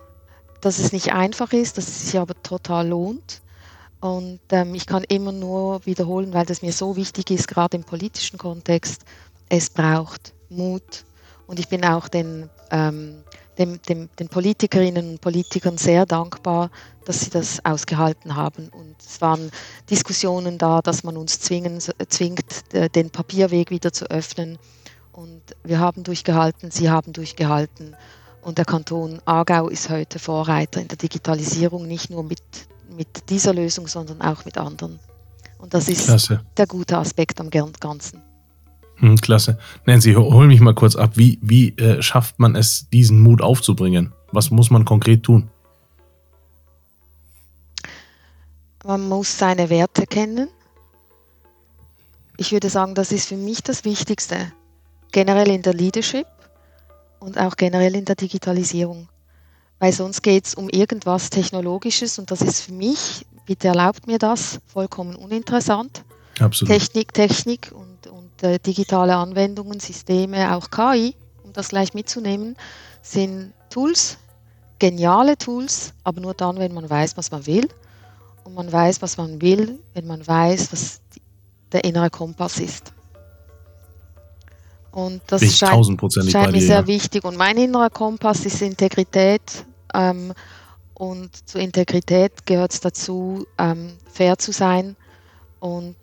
dass 0.62 0.80
es 0.80 0.92
nicht 0.92 1.14
einfach 1.14 1.54
ist, 1.54 1.78
dass 1.78 1.88
es 1.88 2.12
sich 2.12 2.20
aber 2.20 2.42
total 2.42 2.88
lohnt. 2.88 3.42
Und 4.00 4.40
ähm, 4.52 4.76
ich 4.76 4.86
kann 4.86 5.04
immer 5.06 5.32
nur 5.32 5.86
wiederholen, 5.86 6.34
weil 6.34 6.46
das 6.46 6.62
mir 6.62 6.74
so 6.74 6.96
wichtig 6.96 7.32
ist, 7.32 7.48
gerade 7.48 7.78
im 7.78 7.84
politischen 7.84 8.38
Kontext, 8.38 9.04
es 9.50 9.70
braucht 9.70 10.34
Mut 10.50 11.06
und 11.48 11.60
ich 11.60 11.68
bin 11.68 11.84
auch 11.84 12.08
den, 12.08 12.50
ähm, 12.70 13.24
dem, 13.58 13.82
dem, 13.84 14.10
den 14.20 14.30
Politikerinnen 14.30 15.12
und 15.12 15.22
Politikern 15.22 15.78
sehr 15.78 16.06
dankbar, 16.06 16.70
dass 17.06 17.22
sie 17.22 17.30
das 17.30 17.64
ausgehalten 17.66 18.36
haben. 18.36 18.70
Und 18.70 18.96
es 19.00 19.20
waren 19.22 19.50
Diskussionen 19.90 20.58
da, 20.58 20.82
dass 20.82 21.04
man 21.04 21.18
uns 21.18 21.40
zwingen, 21.40 21.80
zwingt, 22.10 22.46
den 22.96 23.10
Papierweg 23.10 23.72
wieder 23.72 23.92
zu 23.94 24.10
öffnen. 24.12 24.60
Und 25.14 25.42
wir 25.64 25.80
haben 25.80 26.04
durchgehalten, 26.04 26.70
sie 26.70 26.90
haben 26.90 27.14
durchgehalten. 27.14 27.96
Und 28.48 28.58
der 28.58 28.64
Kanton 28.64 29.20
Aargau 29.26 29.68
ist 29.68 29.90
heute 29.90 30.20
Vorreiter 30.20 30.80
in 30.80 30.88
der 30.88 30.98
Digitalisierung, 30.98 31.86
nicht 31.86 32.10
nur 32.10 32.24
mit, 32.24 32.42
mit 32.96 33.30
dieser 33.30 33.54
Lösung, 33.54 33.88
sondern 33.90 34.22
auch 34.22 34.46
mit 34.46 34.58
anderen. 34.58 35.00
Und 35.58 35.74
das 35.74 35.90
ist 35.90 36.06
Klasse. 36.06 36.40
der 36.56 36.66
gute 36.66 36.98
Aspekt 36.98 37.42
am 37.42 37.50
Ganzen. 37.50 38.22
Hm, 38.96 39.18
klasse. 39.18 39.58
Nancy, 39.86 40.14
hol 40.14 40.48
mich 40.48 40.62
mal 40.62 40.74
kurz 40.74 40.96
ab. 40.96 41.12
Wie, 41.16 41.38
wie 41.42 41.76
äh, 41.76 42.02
schafft 42.02 42.40
man 42.40 42.56
es, 42.56 42.88
diesen 42.90 43.20
Mut 43.20 43.42
aufzubringen? 43.42 44.14
Was 44.32 44.50
muss 44.50 44.70
man 44.70 44.86
konkret 44.86 45.24
tun? 45.24 45.50
Man 48.86 49.10
muss 49.10 49.38
seine 49.38 49.70
Werte 49.70 50.08
kennen. 50.08 50.48
Ich 52.38 52.54
würde 52.54 52.70
sagen, 52.70 52.96
das 52.96 53.12
ist 53.12 53.28
für 53.28 53.36
mich 53.36 53.62
das 53.62 53.84
Wichtigste. 53.84 54.54
Generell 55.12 55.50
in 55.50 55.64
der 55.64 55.74
Leadership 55.74 56.28
und 57.20 57.38
auch 57.38 57.56
generell 57.56 57.96
in 57.96 58.06
der 58.06 58.16
Digitalisierung. 58.16 59.10
Weil 59.80 59.94
sonst 59.94 60.24
geht 60.24 60.48
es 60.48 60.56
um 60.56 60.70
irgendwas 60.70 61.30
Technologisches 61.30 62.18
und 62.20 62.32
das 62.32 62.42
ist 62.42 62.62
für 62.62 62.74
mich, 62.74 63.26
bitte 63.46 63.68
erlaubt 63.68 64.08
mir 64.08 64.18
das, 64.18 64.60
vollkommen 64.66 65.16
uninteressant. 65.16 66.04
Absolut. 66.40 66.72
Technik, 66.72 67.14
Technik 67.14 67.72
und 67.72 68.44
äh, 68.44 68.60
digitale 68.60 69.16
Anwendungen, 69.16 69.80
Systeme, 69.80 70.56
auch 70.56 70.70
KI, 70.70 71.16
um 71.44 71.54
das 71.54 71.70
gleich 71.70 71.94
mitzunehmen, 71.94 72.56
sind 73.02 73.54
Tools, 73.70 74.18
geniale 74.80 75.38
Tools, 75.38 75.94
aber 76.04 76.22
nur 76.22 76.34
dann, 76.34 76.58
wenn 76.58 76.74
man 76.74 76.90
weiß, 76.90 77.18
was 77.18 77.32
man 77.32 77.46
will. 77.46 77.68
Und 78.44 78.54
man 78.54 78.72
weiß, 78.72 79.02
was 79.02 79.18
man 79.18 79.42
will, 79.42 79.80
wenn 79.94 80.08
man 80.08 80.26
weiß, 80.26 80.72
was 80.72 81.02
der 81.72 81.84
innere 81.84 82.10
Kompass 82.10 82.60
ist. 82.60 82.94
Und 84.92 85.22
das 85.28 85.42
ich 85.42 85.56
scheint, 85.56 86.02
scheint 86.32 86.52
mir 86.52 86.62
sehr 86.62 86.88
wichtig. 86.88 87.24
Und 87.24 87.38
mein 87.38 87.58
innerer 87.58 87.90
Kompass 87.90 88.46
ist 88.46 88.62
Integrität. 88.62 89.66
Ähm, 89.94 90.34
und 90.94 91.48
zur 91.48 91.62
Integrität 91.62 92.46
gehört 92.46 92.74
es 92.74 92.80
dazu, 92.80 93.46
ähm, 93.60 93.94
fair 94.12 94.38
zu 94.40 94.52
sein 94.52 94.96
und 95.60 95.96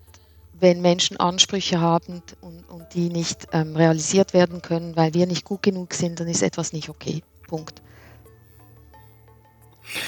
wenn 0.61 0.81
Menschen 0.81 1.17
Ansprüche 1.17 1.81
haben 1.81 2.23
und, 2.41 2.69
und 2.69 2.85
die 2.95 3.09
nicht 3.09 3.49
ähm, 3.53 3.76
realisiert 3.76 4.33
werden 4.33 4.62
können, 4.62 4.97
weil 4.97 5.12
wir 5.12 5.26
nicht 5.26 5.45
gut 5.45 5.62
genug 5.62 5.95
sind, 5.95 6.21
dann 6.21 6.29
ist 6.29 6.43
etwas 6.43 6.73
nicht 6.73 6.88
okay. 6.88 7.23
Punkt. 7.49 7.83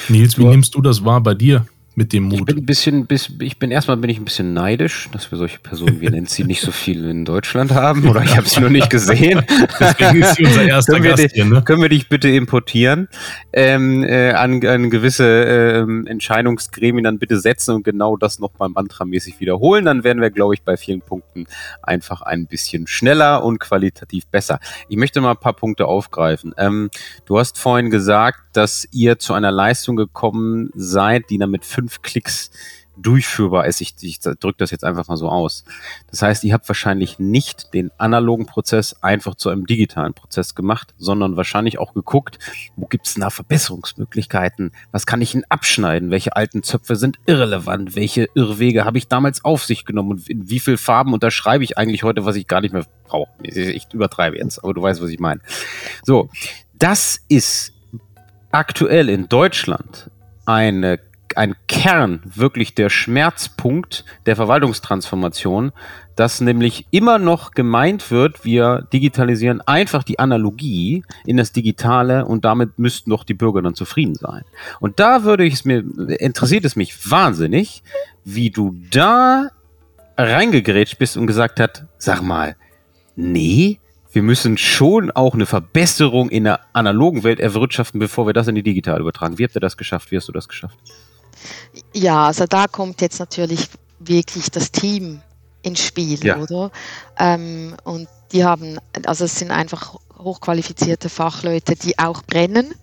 Nils, 0.08 0.38
wie 0.38 0.44
nimmst 0.44 0.74
du 0.74 0.80
das 0.80 1.04
wahr 1.04 1.20
bei 1.20 1.34
dir? 1.34 1.66
Mit 1.96 2.12
dem 2.12 2.24
Mut? 2.24 2.40
Ich 2.40 2.44
bin 2.44 2.58
ein 2.58 2.66
bisschen, 2.66 3.06
bis, 3.06 3.32
ich 3.40 3.58
bin 3.58 3.70
erstmal 3.70 3.96
bin 3.96 4.10
ich 4.10 4.18
ein 4.18 4.24
bisschen 4.24 4.52
neidisch, 4.52 5.08
dass 5.12 5.30
wir 5.30 5.38
solche 5.38 5.58
Personen 5.58 6.00
wie 6.00 6.08
Nancy 6.08 6.44
nicht 6.44 6.60
so 6.60 6.70
viel 6.70 7.08
in 7.08 7.24
Deutschland 7.24 7.72
haben 7.72 8.06
oder 8.08 8.22
ich 8.22 8.36
habe 8.36 8.48
sie 8.48 8.60
noch 8.60 8.68
nicht 8.68 8.90
gesehen. 8.90 9.42
Deswegen 9.80 10.22
ist 10.22 10.36
sie 10.36 10.44
unser 10.44 10.64
erster 10.64 11.00
können 11.00 11.16
Gast 11.16 11.32
hier, 11.32 11.44
ne? 11.46 11.62
Können 11.62 11.80
wir 11.80 11.88
dich 11.88 12.08
bitte 12.08 12.28
importieren, 12.28 13.08
ähm, 13.52 14.04
äh, 14.04 14.32
an, 14.32 14.64
an 14.66 14.90
gewisse 14.90 15.24
äh, 15.24 16.08
Entscheidungsgremien 16.08 17.02
dann 17.02 17.18
bitte 17.18 17.40
setzen 17.40 17.74
und 17.74 17.82
genau 17.82 18.16
das 18.16 18.38
nochmal 18.38 18.68
mantramäßig 18.68 19.40
wiederholen, 19.40 19.86
dann 19.86 20.04
werden 20.04 20.20
wir, 20.20 20.30
glaube 20.30 20.54
ich, 20.54 20.62
bei 20.62 20.76
vielen 20.76 21.00
Punkten 21.00 21.46
einfach 21.82 22.20
ein 22.20 22.46
bisschen 22.46 22.86
schneller 22.86 23.42
und 23.42 23.58
qualitativ 23.58 24.26
besser. 24.26 24.60
Ich 24.90 24.98
möchte 24.98 25.22
mal 25.22 25.30
ein 25.30 25.38
paar 25.38 25.54
Punkte 25.54 25.86
aufgreifen. 25.86 26.54
Ähm, 26.58 26.90
du 27.24 27.38
hast 27.38 27.58
vorhin 27.58 27.90
gesagt, 27.90 28.40
dass 28.52 28.86
ihr 28.92 29.18
zu 29.18 29.34
einer 29.34 29.50
Leistung 29.50 29.96
gekommen 29.96 30.70
seid, 30.74 31.30
die 31.30 31.38
dann 31.38 31.50
mit 31.50 31.64
fünf 31.64 31.85
Klicks 32.02 32.50
durchführbar 32.96 33.66
ist. 33.66 33.80
Ich, 33.80 33.94
ich 34.00 34.20
drücke 34.20 34.56
das 34.58 34.70
jetzt 34.70 34.84
einfach 34.84 35.06
mal 35.08 35.16
so 35.16 35.28
aus. 35.28 35.64
Das 36.10 36.22
heißt, 36.22 36.44
ihr 36.44 36.54
habt 36.54 36.68
wahrscheinlich 36.68 37.18
nicht 37.18 37.74
den 37.74 37.90
analogen 37.98 38.46
Prozess 38.46 39.02
einfach 39.02 39.34
zu 39.34 39.50
einem 39.50 39.66
digitalen 39.66 40.14
Prozess 40.14 40.54
gemacht, 40.54 40.94
sondern 40.96 41.36
wahrscheinlich 41.36 41.78
auch 41.78 41.92
geguckt, 41.92 42.38
wo 42.76 42.86
gibt 42.86 43.06
es 43.06 43.14
da 43.14 43.30
Verbesserungsmöglichkeiten? 43.30 44.72
Was 44.92 45.06
kann 45.06 45.20
ich 45.20 45.32
denn 45.32 45.44
abschneiden? 45.48 46.10
Welche 46.10 46.36
alten 46.36 46.62
Zöpfe 46.62 46.96
sind 46.96 47.18
irrelevant? 47.26 47.96
Welche 47.96 48.28
Irrwege 48.34 48.84
habe 48.84 48.98
ich 48.98 49.08
damals 49.08 49.44
auf 49.44 49.64
sich 49.64 49.84
genommen? 49.84 50.12
Und 50.12 50.28
in 50.28 50.48
wie 50.48 50.60
viel 50.60 50.78
Farben 50.78 51.12
unterschreibe 51.12 51.64
ich 51.64 51.76
eigentlich 51.76 52.02
heute, 52.02 52.24
was 52.24 52.36
ich 52.36 52.46
gar 52.46 52.60
nicht 52.60 52.72
mehr 52.72 52.86
brauche? 53.04 53.30
Ich 53.42 53.92
übertreibe 53.92 54.38
jetzt, 54.38 54.62
aber 54.62 54.74
du 54.74 54.82
weißt, 54.82 55.02
was 55.02 55.10
ich 55.10 55.20
meine. 55.20 55.40
So, 56.04 56.30
das 56.78 57.20
ist 57.28 57.72
aktuell 58.52 59.08
in 59.10 59.28
Deutschland 59.28 60.10
eine, 60.46 60.98
ein 61.36 61.54
Kern, 61.68 62.22
wirklich 62.24 62.74
der 62.74 62.90
Schmerzpunkt 62.90 64.04
der 64.26 64.36
Verwaltungstransformation, 64.36 65.72
dass 66.16 66.40
nämlich 66.40 66.86
immer 66.90 67.18
noch 67.18 67.50
gemeint 67.50 68.10
wird, 68.10 68.44
wir 68.44 68.86
digitalisieren 68.92 69.60
einfach 69.60 70.02
die 70.02 70.18
Analogie 70.18 71.04
in 71.26 71.36
das 71.36 71.52
Digitale 71.52 72.24
und 72.24 72.44
damit 72.44 72.78
müssten 72.78 73.10
doch 73.10 73.24
die 73.24 73.34
Bürger 73.34 73.62
dann 73.62 73.74
zufrieden 73.74 74.14
sein. 74.14 74.44
Und 74.80 74.98
da 74.98 75.24
würde 75.24 75.44
ich 75.44 75.54
es 75.54 75.64
mir, 75.64 75.84
interessiert 76.18 76.64
es 76.64 76.74
mich 76.74 77.10
wahnsinnig, 77.10 77.82
wie 78.24 78.50
du 78.50 78.74
da 78.90 79.48
reingegrätscht 80.16 80.98
bist 80.98 81.16
und 81.16 81.26
gesagt 81.26 81.60
hast, 81.60 81.84
sag 81.98 82.22
mal, 82.22 82.56
nee, 83.14 83.78
wir 84.12 84.22
müssen 84.22 84.56
schon 84.56 85.10
auch 85.10 85.34
eine 85.34 85.44
Verbesserung 85.44 86.30
in 86.30 86.44
der 86.44 86.60
analogen 86.72 87.22
Welt 87.22 87.38
erwirtschaften, 87.38 88.00
bevor 88.00 88.26
wir 88.26 88.32
das 88.32 88.48
in 88.48 88.54
die 88.54 88.62
digitale 88.62 89.00
übertragen. 89.00 89.36
Wie 89.36 89.44
habt 89.44 89.54
ihr 89.54 89.60
das 89.60 89.76
geschafft? 89.76 90.10
Wie 90.10 90.16
hast 90.16 90.28
du 90.28 90.32
das 90.32 90.48
geschafft? 90.48 90.78
Ja, 91.94 92.26
also 92.26 92.46
da 92.46 92.66
kommt 92.66 93.00
jetzt 93.00 93.18
natürlich 93.18 93.68
wirklich 93.98 94.50
das 94.50 94.72
Team 94.72 95.20
ins 95.62 95.80
Spiel, 95.80 96.24
ja. 96.24 96.38
oder? 96.38 96.70
Ähm, 97.18 97.76
und 97.84 98.08
die 98.32 98.44
haben, 98.44 98.78
also 99.04 99.24
es 99.24 99.38
sind 99.38 99.50
einfach 99.50 99.96
hochqualifizierte 100.18 101.08
Fachleute, 101.08 101.76
die 101.76 101.98
auch 101.98 102.22
brennen. 102.22 102.74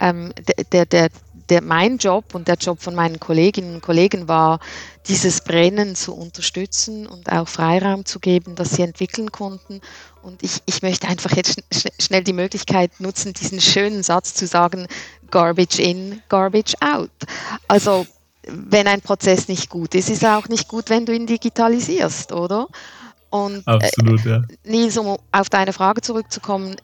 Ähm, 0.00 0.32
der, 0.72 0.86
der, 0.86 1.08
der, 1.50 1.62
mein 1.62 1.98
Job 1.98 2.34
und 2.34 2.48
der 2.48 2.54
Job 2.54 2.80
von 2.80 2.94
meinen 2.94 3.20
Kolleginnen 3.20 3.74
und 3.76 3.82
Kollegen 3.82 4.28
war, 4.28 4.60
dieses 5.06 5.40
Brennen 5.40 5.94
zu 5.96 6.14
unterstützen 6.14 7.06
und 7.06 7.30
auch 7.30 7.48
Freiraum 7.48 8.04
zu 8.04 8.20
geben, 8.20 8.54
dass 8.54 8.72
sie 8.72 8.82
entwickeln 8.82 9.32
konnten. 9.32 9.80
Und 10.22 10.42
ich, 10.42 10.62
ich 10.66 10.82
möchte 10.82 11.08
einfach 11.08 11.32
jetzt 11.36 11.60
schn 11.72 11.90
schnell 12.00 12.24
die 12.24 12.32
Möglichkeit 12.32 12.92
nutzen, 13.00 13.32
diesen 13.32 13.60
schönen 13.60 14.02
Satz 14.02 14.34
zu 14.34 14.46
sagen, 14.46 14.86
Garbage 15.30 15.78
in, 15.78 16.22
Garbage 16.28 16.74
out. 16.80 17.10
Also 17.68 18.06
wenn 18.46 18.86
ein 18.86 19.00
Prozess 19.00 19.48
nicht 19.48 19.68
gut 19.68 19.94
ist, 19.94 20.08
ist 20.08 20.22
er 20.22 20.38
auch 20.38 20.48
nicht 20.48 20.68
gut, 20.68 20.90
wenn 20.90 21.06
du 21.06 21.14
ihn 21.14 21.26
digitalisierst, 21.26 22.32
oder? 22.32 22.68
Und 23.30 23.66
Absolut, 23.66 24.24
ja. 24.24 24.36
Äh, 24.36 24.42
Nils, 24.64 24.96
um 24.98 25.18
auf 25.32 25.48
deine 25.50 25.72
Frage 25.72 26.00
zurückzukommen, 26.00 26.76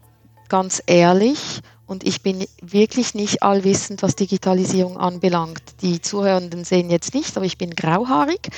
ganz 0.48 0.82
ehrlich, 0.86 1.60
und 1.86 2.04
ich 2.04 2.22
bin 2.22 2.46
wirklich 2.60 3.14
nicht 3.14 3.42
allwissend, 3.42 4.02
was 4.02 4.16
Digitalisierung 4.16 4.96
anbelangt. 4.96 5.62
Die 5.82 6.00
Zuhörenden 6.00 6.64
sehen 6.64 6.90
jetzt 6.90 7.14
nicht, 7.14 7.36
aber 7.36 7.46
ich 7.46 7.58
bin 7.58 7.70
grauhaarig. 7.70 8.48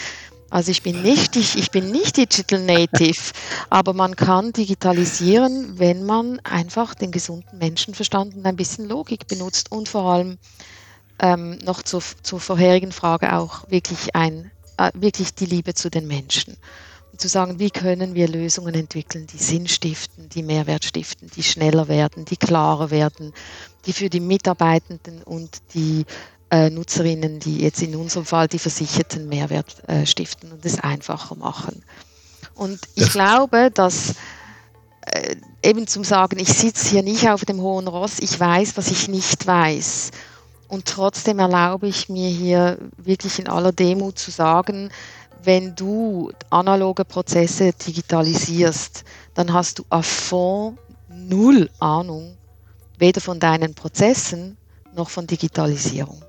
Also 0.50 0.70
ich 0.70 0.82
bin 0.82 1.02
nicht, 1.02 1.36
ich, 1.36 1.58
ich 1.58 1.70
bin 1.70 1.90
nicht 1.90 2.16
Digital 2.16 2.60
Native, 2.60 3.32
aber 3.70 3.92
man 3.92 4.16
kann 4.16 4.52
digitalisieren, 4.52 5.78
wenn 5.78 6.04
man 6.04 6.40
einfach 6.40 6.94
den 6.94 7.10
gesunden 7.10 7.58
Menschenverstand 7.58 8.34
und 8.34 8.46
ein 8.46 8.56
bisschen 8.56 8.88
Logik 8.88 9.28
benutzt 9.28 9.70
und 9.70 9.90
vor 9.90 10.04
allem 10.04 10.38
ähm, 11.18 11.58
noch 11.64 11.82
zur, 11.82 12.02
zur 12.22 12.40
vorherigen 12.40 12.92
Frage 12.92 13.34
auch 13.36 13.70
wirklich 13.70 14.14
ein, 14.14 14.50
äh, 14.78 14.90
wirklich 14.94 15.34
die 15.34 15.46
Liebe 15.46 15.74
zu 15.74 15.90
den 15.90 16.06
Menschen 16.06 16.56
zu 17.18 17.28
sagen, 17.28 17.58
wie 17.58 17.70
können 17.70 18.14
wir 18.14 18.28
Lösungen 18.28 18.74
entwickeln, 18.74 19.26
die 19.26 19.38
Sinn 19.38 19.68
stiften, 19.68 20.28
die 20.28 20.42
Mehrwert 20.42 20.84
stiften, 20.84 21.30
die 21.34 21.42
schneller 21.42 21.88
werden, 21.88 22.24
die 22.24 22.36
klarer 22.36 22.90
werden, 22.90 23.32
die 23.86 23.92
für 23.92 24.08
die 24.08 24.20
Mitarbeitenden 24.20 25.22
und 25.22 25.58
die 25.74 26.04
äh, 26.50 26.70
Nutzerinnen, 26.70 27.40
die 27.40 27.60
jetzt 27.60 27.82
in 27.82 27.94
unserem 27.96 28.24
Fall 28.24 28.48
die 28.48 28.58
Versicherten 28.58 29.28
Mehrwert 29.28 29.82
äh, 29.88 30.06
stiften 30.06 30.52
und 30.52 30.64
es 30.64 30.78
einfacher 30.78 31.34
machen. 31.34 31.82
Und 32.54 32.80
ich 32.94 33.04
das 33.04 33.12
glaube, 33.12 33.70
dass 33.72 34.14
äh, 35.02 35.36
eben 35.62 35.86
zum 35.86 36.04
Sagen, 36.04 36.38
ich 36.38 36.48
sitze 36.48 36.88
hier 36.88 37.02
nicht 37.02 37.28
auf 37.28 37.44
dem 37.44 37.60
hohen 37.60 37.88
Ross, 37.88 38.18
ich 38.20 38.38
weiß, 38.38 38.76
was 38.76 38.90
ich 38.90 39.08
nicht 39.08 39.46
weiß. 39.46 40.10
Und 40.68 40.84
trotzdem 40.84 41.38
erlaube 41.38 41.88
ich 41.88 42.08
mir 42.08 42.28
hier 42.28 42.78
wirklich 42.96 43.38
in 43.38 43.48
aller 43.48 43.72
Demut 43.72 44.18
zu 44.18 44.30
sagen, 44.30 44.90
wenn 45.42 45.74
du 45.74 46.32
analoge 46.50 47.04
Prozesse 47.04 47.72
digitalisierst, 47.72 49.04
dann 49.34 49.52
hast 49.52 49.78
du 49.78 49.84
auf 49.88 50.06
Fond 50.06 50.78
null 51.08 51.70
Ahnung, 51.78 52.36
weder 52.98 53.20
von 53.20 53.40
deinen 53.40 53.74
Prozessen 53.74 54.56
noch 54.94 55.10
von 55.10 55.26
Digitalisierung. 55.26 56.22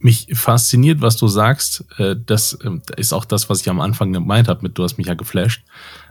Mich 0.00 0.28
fasziniert, 0.34 1.00
was 1.00 1.16
du 1.16 1.26
sagst. 1.26 1.84
Äh, 1.98 2.14
das 2.24 2.56
ähm, 2.64 2.82
ist 2.96 3.12
auch 3.12 3.24
das, 3.24 3.50
was 3.50 3.60
ich 3.60 3.68
am 3.68 3.80
Anfang 3.80 4.12
gemeint 4.12 4.48
habe, 4.48 4.62
mit 4.62 4.78
du 4.78 4.84
hast 4.84 4.96
mich 4.96 5.08
ja 5.08 5.14
geflasht. 5.14 5.64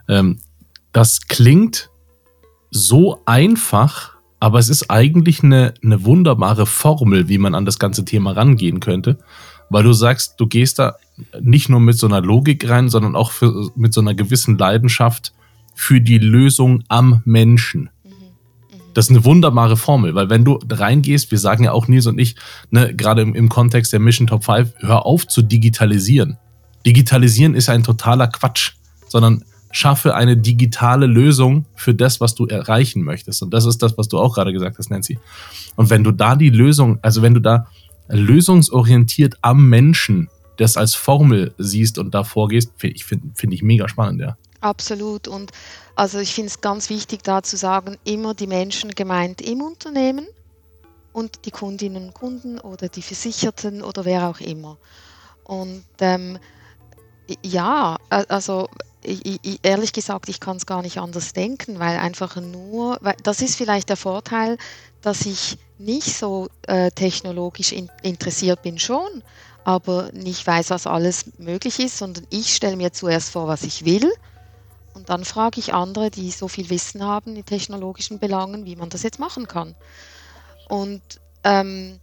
Ähm, 0.09 0.39
das 0.91 1.27
klingt 1.27 1.89
so 2.69 3.21
einfach, 3.25 4.15
aber 4.39 4.59
es 4.59 4.67
ist 4.69 4.89
eigentlich 4.89 5.43
eine, 5.43 5.73
eine 5.81 6.03
wunderbare 6.03 6.65
Formel, 6.65 7.29
wie 7.29 7.37
man 7.37 7.55
an 7.55 7.65
das 7.65 7.79
ganze 7.79 8.03
Thema 8.03 8.31
rangehen 8.31 8.81
könnte, 8.81 9.17
weil 9.69 9.83
du 9.83 9.93
sagst, 9.93 10.35
du 10.37 10.47
gehst 10.47 10.79
da 10.79 10.97
nicht 11.41 11.69
nur 11.69 11.79
mit 11.79 11.97
so 11.97 12.07
einer 12.07 12.21
Logik 12.21 12.69
rein, 12.69 12.89
sondern 12.89 13.15
auch 13.15 13.31
für, 13.31 13.71
mit 13.75 13.93
so 13.93 14.01
einer 14.01 14.13
gewissen 14.13 14.57
Leidenschaft 14.57 15.33
für 15.73 16.01
die 16.01 16.17
Lösung 16.17 16.83
am 16.87 17.21
Menschen. 17.25 17.89
Das 18.93 19.05
ist 19.05 19.11
eine 19.11 19.25
wunderbare 19.25 19.77
Formel, 19.77 20.15
weil 20.15 20.29
wenn 20.31 20.43
du 20.43 20.59
reingehst, 20.69 21.29
wir 21.29 21.37
sagen 21.37 21.63
ja 21.63 21.71
auch 21.71 21.87
Nils 21.87 22.07
und 22.07 22.17
ich, 22.17 22.35
ne, 22.71 22.95
gerade 22.95 23.21
im, 23.21 23.35
im 23.35 23.47
Kontext 23.47 23.93
der 23.93 23.99
Mission 23.99 24.25
Top 24.25 24.45
5, 24.45 24.73
hör 24.79 25.05
auf 25.05 25.27
zu 25.27 25.43
digitalisieren. 25.43 26.37
Digitalisieren 26.85 27.53
ist 27.53 27.69
ein 27.69 27.83
totaler 27.83 28.27
Quatsch, 28.27 28.71
sondern 29.07 29.43
schaffe 29.71 30.15
eine 30.15 30.35
digitale 30.35 31.05
Lösung 31.05 31.65
für 31.75 31.93
das, 31.93 32.19
was 32.21 32.33
du 32.33 32.47
erreichen 32.47 33.03
möchtest. 33.03 33.43
Und 33.43 33.53
das 33.53 33.65
ist 33.65 33.83
das, 33.83 33.97
was 33.97 34.07
du 34.07 34.17
auch 34.17 34.33
gerade 34.33 34.51
gesagt 34.51 34.79
hast, 34.79 34.89
Nancy. 34.89 35.19
Und 35.75 35.91
wenn 35.91 36.03
du 36.03 36.11
da 36.11 36.35
die 36.35 36.49
Lösung, 36.49 36.97
also 37.03 37.21
wenn 37.21 37.35
du 37.35 37.39
da 37.39 37.67
lösungsorientiert 38.07 39.35
am 39.41 39.69
Menschen 39.69 40.29
das 40.57 40.77
als 40.77 40.95
Formel 40.95 41.53
siehst 41.57 41.97
und 41.97 42.13
da 42.13 42.23
vorgehst, 42.23 42.71
finde 42.77 42.95
ich, 42.95 43.05
find, 43.05 43.37
find 43.37 43.53
ich 43.53 43.63
mega 43.63 43.87
spannend, 43.87 44.21
ja. 44.21 44.37
Absolut. 44.59 45.27
Und 45.27 45.51
also 45.95 46.19
ich 46.19 46.33
finde 46.33 46.49
es 46.49 46.61
ganz 46.61 46.89
wichtig, 46.89 47.23
da 47.23 47.43
zu 47.43 47.57
sagen, 47.57 47.97
immer 48.03 48.33
die 48.33 48.47
Menschen 48.47 48.91
gemeint 48.91 49.41
im 49.41 49.61
Unternehmen 49.61 50.27
und 51.13 51.45
die 51.45 51.51
Kundinnen 51.51 52.07
und 52.07 52.13
Kunden 52.13 52.59
oder 52.59 52.89
die 52.89 53.01
Versicherten 53.01 53.81
oder 53.81 54.05
wer 54.05 54.29
auch 54.29 54.39
immer. 54.39 54.77
Und 55.43 55.85
ähm, 55.99 56.37
ja, 57.43 57.97
also 58.09 58.67
ich, 59.03 59.39
ich, 59.41 59.59
ehrlich 59.63 59.93
gesagt, 59.93 60.29
ich 60.29 60.39
kann 60.39 60.57
es 60.57 60.65
gar 60.65 60.81
nicht 60.81 60.97
anders 60.97 61.33
denken, 61.33 61.79
weil 61.79 61.97
einfach 61.97 62.35
nur, 62.35 62.97
weil 63.01 63.15
das 63.23 63.41
ist 63.41 63.55
vielleicht 63.55 63.89
der 63.89 63.97
Vorteil, 63.97 64.57
dass 65.01 65.25
ich 65.25 65.57
nicht 65.77 66.15
so 66.15 66.49
äh, 66.63 66.91
technologisch 66.91 67.71
in, 67.71 67.89
interessiert 68.01 68.61
bin 68.63 68.79
schon, 68.79 69.23
aber 69.67 70.09
nicht 70.13 70.47
weiß, 70.47 70.69
was 70.69 70.87
alles 70.87 71.25
möglich 71.39 71.79
ist, 71.79 71.97
sondern 71.97 72.25
ich 72.29 72.55
stelle 72.55 72.77
mir 72.77 72.93
zuerst 72.93 73.31
vor, 73.31 73.49
was 73.49 73.63
ich 73.63 73.83
will 73.83 74.09
und 74.93 75.09
dann 75.09 75.25
frage 75.25 75.59
ich 75.59 75.73
andere, 75.73 76.09
die 76.09 76.31
so 76.31 76.47
viel 76.47 76.69
Wissen 76.69 77.03
haben 77.03 77.35
in 77.35 77.43
technologischen 77.43 78.17
Belangen, 78.17 78.65
wie 78.65 78.77
man 78.77 78.89
das 78.89 79.03
jetzt 79.03 79.19
machen 79.19 79.45
kann. 79.45 79.75
Und 80.69 81.01
ähm, 81.43 81.99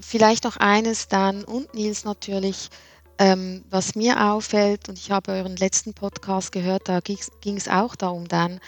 vielleicht 0.00 0.44
noch 0.44 0.56
eines, 0.56 1.08
Dan 1.08 1.42
und 1.42 1.74
Nils 1.74 2.04
natürlich, 2.04 2.70
ähm, 3.18 3.64
was 3.70 3.96
mir 3.96 4.30
auffällt, 4.30 4.88
und 4.88 5.00
ich 5.00 5.10
habe 5.10 5.32
euren 5.32 5.56
letzten 5.56 5.94
Podcast 5.94 6.52
gehört, 6.52 6.88
da 6.88 7.00
ging 7.00 7.56
es 7.56 7.66
auch 7.66 7.96
darum, 7.96 8.28
dann 8.28 8.60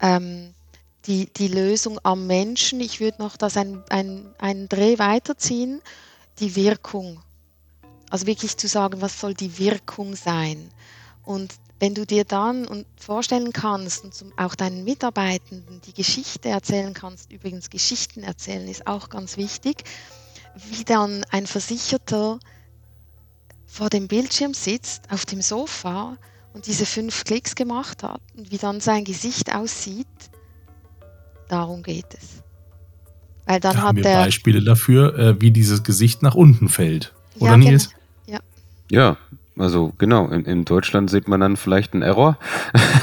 ähm, 0.00 0.54
die, 1.06 1.26
die 1.26 1.48
Lösung 1.48 1.98
am 2.04 2.28
Menschen. 2.28 2.78
Ich 2.78 3.00
würde 3.00 3.20
noch 3.20 3.36
das 3.36 3.56
ein, 3.56 3.82
ein, 3.90 4.32
einen 4.38 4.68
Dreh 4.68 5.00
weiterziehen, 5.00 5.82
die 6.38 6.54
Wirkung. 6.54 7.20
Also 8.10 8.26
wirklich 8.26 8.56
zu 8.56 8.68
sagen, 8.68 9.00
was 9.00 9.20
soll 9.20 9.34
die 9.34 9.58
Wirkung 9.58 10.16
sein? 10.16 10.70
Und 11.24 11.54
wenn 11.80 11.94
du 11.94 12.06
dir 12.06 12.24
dann 12.24 12.66
vorstellen 12.96 13.52
kannst 13.52 14.04
und 14.04 14.32
auch 14.36 14.54
deinen 14.54 14.84
Mitarbeitenden 14.84 15.80
die 15.86 15.92
Geschichte 15.94 16.48
erzählen 16.48 16.94
kannst, 16.94 17.30
übrigens 17.32 17.70
Geschichten 17.70 18.22
erzählen 18.22 18.66
ist 18.66 18.86
auch 18.86 19.10
ganz 19.10 19.36
wichtig, 19.36 19.84
wie 20.70 20.84
dann 20.84 21.24
ein 21.30 21.46
Versicherter 21.46 22.40
vor 23.66 23.90
dem 23.90 24.08
Bildschirm 24.08 24.54
sitzt, 24.54 25.12
auf 25.12 25.24
dem 25.26 25.42
Sofa 25.42 26.16
und 26.52 26.66
diese 26.66 26.86
fünf 26.86 27.24
Klicks 27.24 27.54
gemacht 27.54 28.02
hat 28.02 28.20
und 28.36 28.50
wie 28.50 28.58
dann 28.58 28.80
sein 28.80 29.04
Gesicht 29.04 29.54
aussieht, 29.54 30.06
darum 31.48 31.82
geht 31.82 32.06
es. 32.14 32.42
Weil 33.46 33.60
dann 33.60 33.76
da 33.76 33.78
hat 33.78 33.86
haben 33.88 33.96
wir 33.96 34.02
der 34.02 34.16
Beispiele 34.16 34.62
dafür, 34.62 35.16
äh, 35.18 35.40
wie 35.40 35.50
dieses 35.50 35.84
Gesicht 35.84 36.22
nach 36.22 36.34
unten 36.34 36.68
fällt. 36.68 37.14
Oder 37.38 37.52
ja, 37.52 37.56
Nils? 37.56 37.90
Ja. 38.90 39.00
ja, 39.00 39.16
also 39.58 39.92
genau, 39.98 40.28
in, 40.28 40.44
in, 40.44 40.64
Deutschland 40.64 41.10
sieht 41.10 41.26
man 41.26 41.40
dann 41.40 41.56
vielleicht 41.56 41.92
einen 41.92 42.02
Error 42.02 42.38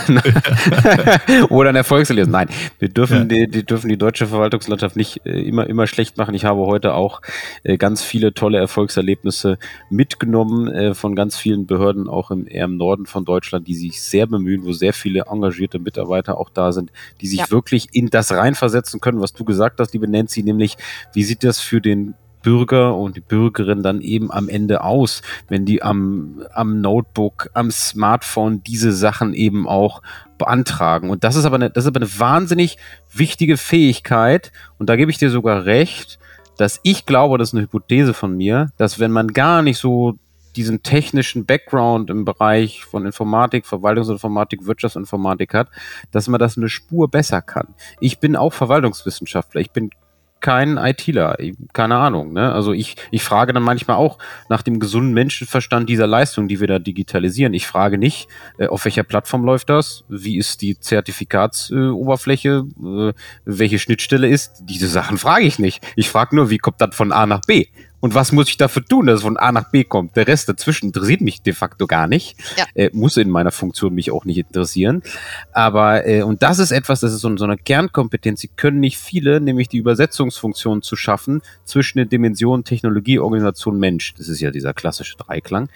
oder 1.49 1.69
ein 1.69 1.75
Erfolgserlebnis. 1.75 2.31
Nein, 2.31 2.47
wir 2.79 2.87
dürfen, 2.87 3.17
ja. 3.17 3.23
die, 3.25 3.47
die, 3.47 3.65
dürfen 3.65 3.89
die 3.89 3.97
deutsche 3.97 4.27
Verwaltungslandschaft 4.27 4.95
nicht 4.95 5.25
äh, 5.25 5.41
immer, 5.41 5.67
immer 5.67 5.85
schlecht 5.85 6.17
machen. 6.17 6.33
Ich 6.33 6.45
habe 6.45 6.61
heute 6.61 6.93
auch 6.93 7.21
äh, 7.63 7.77
ganz 7.77 8.03
viele 8.03 8.33
tolle 8.33 8.57
Erfolgserlebnisse 8.57 9.57
mitgenommen 9.89 10.69
äh, 10.69 10.93
von 10.93 11.13
ganz 11.13 11.35
vielen 11.35 11.65
Behörden, 11.65 12.07
auch 12.07 12.31
im, 12.31 12.47
eher 12.47 12.65
im 12.65 12.77
Norden 12.77 13.05
von 13.05 13.25
Deutschland, 13.25 13.67
die 13.67 13.75
sich 13.75 14.01
sehr 14.01 14.25
bemühen, 14.25 14.63
wo 14.63 14.71
sehr 14.71 14.93
viele 14.93 15.25
engagierte 15.29 15.79
Mitarbeiter 15.79 16.37
auch 16.37 16.49
da 16.49 16.71
sind, 16.71 16.91
die 17.19 17.27
sich 17.27 17.39
ja. 17.39 17.51
wirklich 17.51 17.89
in 17.91 18.09
das 18.09 18.31
reinversetzen 18.31 19.01
können, 19.01 19.19
was 19.19 19.33
du 19.33 19.43
gesagt 19.43 19.81
hast, 19.81 19.91
liebe 19.91 20.07
Nancy, 20.07 20.41
nämlich 20.41 20.77
wie 21.13 21.23
sieht 21.23 21.43
das 21.43 21.59
für 21.59 21.81
den 21.81 22.13
Bürger 22.45 22.95
und 22.95 23.15
die 23.15 23.21
Bürgerin 23.21 23.81
dann 23.81 24.01
eben 24.01 24.31
am 24.31 24.49
Ende 24.49 24.83
aus, 24.83 25.23
wenn 25.49 25.65
die 25.65 25.81
am, 25.81 26.43
am 26.53 26.79
Notebook, 26.79 27.49
am 27.55 27.71
Smartphone 27.71 28.61
diese 28.61 28.93
Sachen 28.93 29.33
eben 29.33 29.67
auch 29.67 30.03
beantragen. 30.37 31.09
Und 31.09 31.23
das 31.23 31.35
ist 31.35 31.45
aber 31.45 31.55
eine, 31.55 31.71
das 31.71 31.85
ist 31.85 31.87
aber 31.87 32.01
eine 32.01 32.19
wahnsinnig 32.19 32.77
wichtige 33.11 33.57
Fähigkeit. 33.57 34.51
Und 34.77 34.89
da 34.89 34.95
gebe 34.95 35.09
ich 35.09 35.17
dir 35.17 35.31
sogar 35.31 35.65
recht, 35.65 36.19
dass 36.55 36.79
ich 36.83 37.07
glaube, 37.07 37.39
das 37.39 37.49
ist 37.49 37.55
eine 37.55 37.63
Hypothese 37.63 38.13
von 38.13 38.37
mir, 38.37 38.69
dass 38.77 38.99
wenn 38.99 39.11
man 39.11 39.29
gar 39.29 39.63
nicht 39.63 39.79
so 39.79 40.19
diesen 40.55 40.83
technischen 40.83 41.47
Background 41.47 42.11
im 42.11 42.25
Bereich 42.25 42.85
von 42.85 43.07
Informatik, 43.07 43.65
Verwaltungsinformatik, 43.65 44.67
Wirtschaftsinformatik 44.67 45.55
hat, 45.55 45.69
dass 46.11 46.27
man 46.27 46.39
das 46.39 46.57
eine 46.57 46.69
Spur 46.69 47.09
besser 47.09 47.41
kann. 47.41 47.73
Ich 47.99 48.19
bin 48.19 48.35
auch 48.35 48.53
Verwaltungswissenschaftler. 48.53 49.61
Ich 49.61 49.71
bin 49.71 49.89
kein 50.39 50.77
ITler, 50.77 51.37
keine 51.73 51.95
Ahnung. 51.97 52.33
Ne? 52.33 52.51
Also 52.51 52.73
ich, 52.73 52.95
ich 53.11 53.23
frage 53.23 53.53
dann 53.53 53.63
manchmal 53.63 53.97
auch 53.97 54.19
nach 54.49 54.61
dem 54.61 54.79
gesunden 54.79 55.13
Menschenverstand 55.13 55.89
dieser 55.89 56.07
Leistung, 56.07 56.47
die 56.47 56.59
wir 56.59 56.67
da 56.67 56.79
digitalisieren. 56.79 57.53
Ich 57.53 57.65
frage 57.67 57.97
nicht, 57.97 58.27
äh, 58.57 58.67
auf 58.67 58.85
welcher 58.85 59.03
Plattform 59.03 59.43
läuft 59.43 59.69
das, 59.69 60.03
wie 60.07 60.37
ist 60.37 60.61
die 60.61 60.79
Zertifikatsoberfläche, 60.79 62.65
äh, 62.83 63.13
welche 63.45 63.79
Schnittstelle 63.79 64.27
ist. 64.27 64.63
Diese 64.63 64.87
Sachen 64.87 65.17
frage 65.17 65.45
ich 65.45 65.57
nicht. 65.57 65.85
Ich 65.95 66.09
frage 66.09 66.35
nur, 66.35 66.49
wie 66.49 66.59
kommt 66.59 66.79
das 66.79 66.95
von 66.95 67.11
A 67.11 67.25
nach 67.25 67.41
B? 67.47 67.67
Und 67.99 68.13
was 68.13 68.31
muss 68.31 68.49
ich 68.49 68.57
dafür 68.57 68.85
tun, 68.85 69.07
dass 69.07 69.17
es 69.17 69.23
von 69.23 69.37
A 69.37 69.51
nach 69.51 69.71
B 69.71 69.83
kommt? 69.83 70.15
Der 70.15 70.27
Rest 70.27 70.47
dazwischen 70.49 70.87
interessiert 70.87 71.21
mich 71.21 71.41
de 71.41 71.53
facto 71.53 71.87
gar 71.87 72.07
nicht. 72.07 72.37
Ja. 72.57 72.65
Äh, 72.75 72.89
muss 72.93 73.17
in 73.17 73.29
meiner 73.29 73.51
Funktion 73.51 73.93
mich 73.93 74.11
auch 74.11 74.25
nicht 74.25 74.37
interessieren. 74.37 75.01
Aber, 75.51 76.05
äh, 76.07 76.21
und 76.21 76.43
das 76.43 76.59
ist 76.59 76.71
etwas, 76.71 76.99
das 76.99 77.13
ist 77.13 77.21
so, 77.21 77.35
so 77.37 77.45
eine 77.45 77.57
Kernkompetenz. 77.57 78.41
Sie 78.41 78.49
können 78.49 78.79
nicht 78.79 78.97
viele, 78.97 79.41
nämlich 79.41 79.69
die 79.69 79.77
Übersetzungsfunktion 79.77 80.81
zu 80.81 80.95
schaffen 80.95 81.41
zwischen 81.63 81.97
den 81.97 82.09
Dimensionen 82.09 82.63
Technologie, 82.63 83.19
Organisation, 83.19 83.79
Mensch. 83.79 84.13
Das 84.15 84.27
ist 84.27 84.39
ja 84.39 84.51
dieser 84.51 84.73
klassische 84.73 85.17
Dreiklang. 85.17 85.69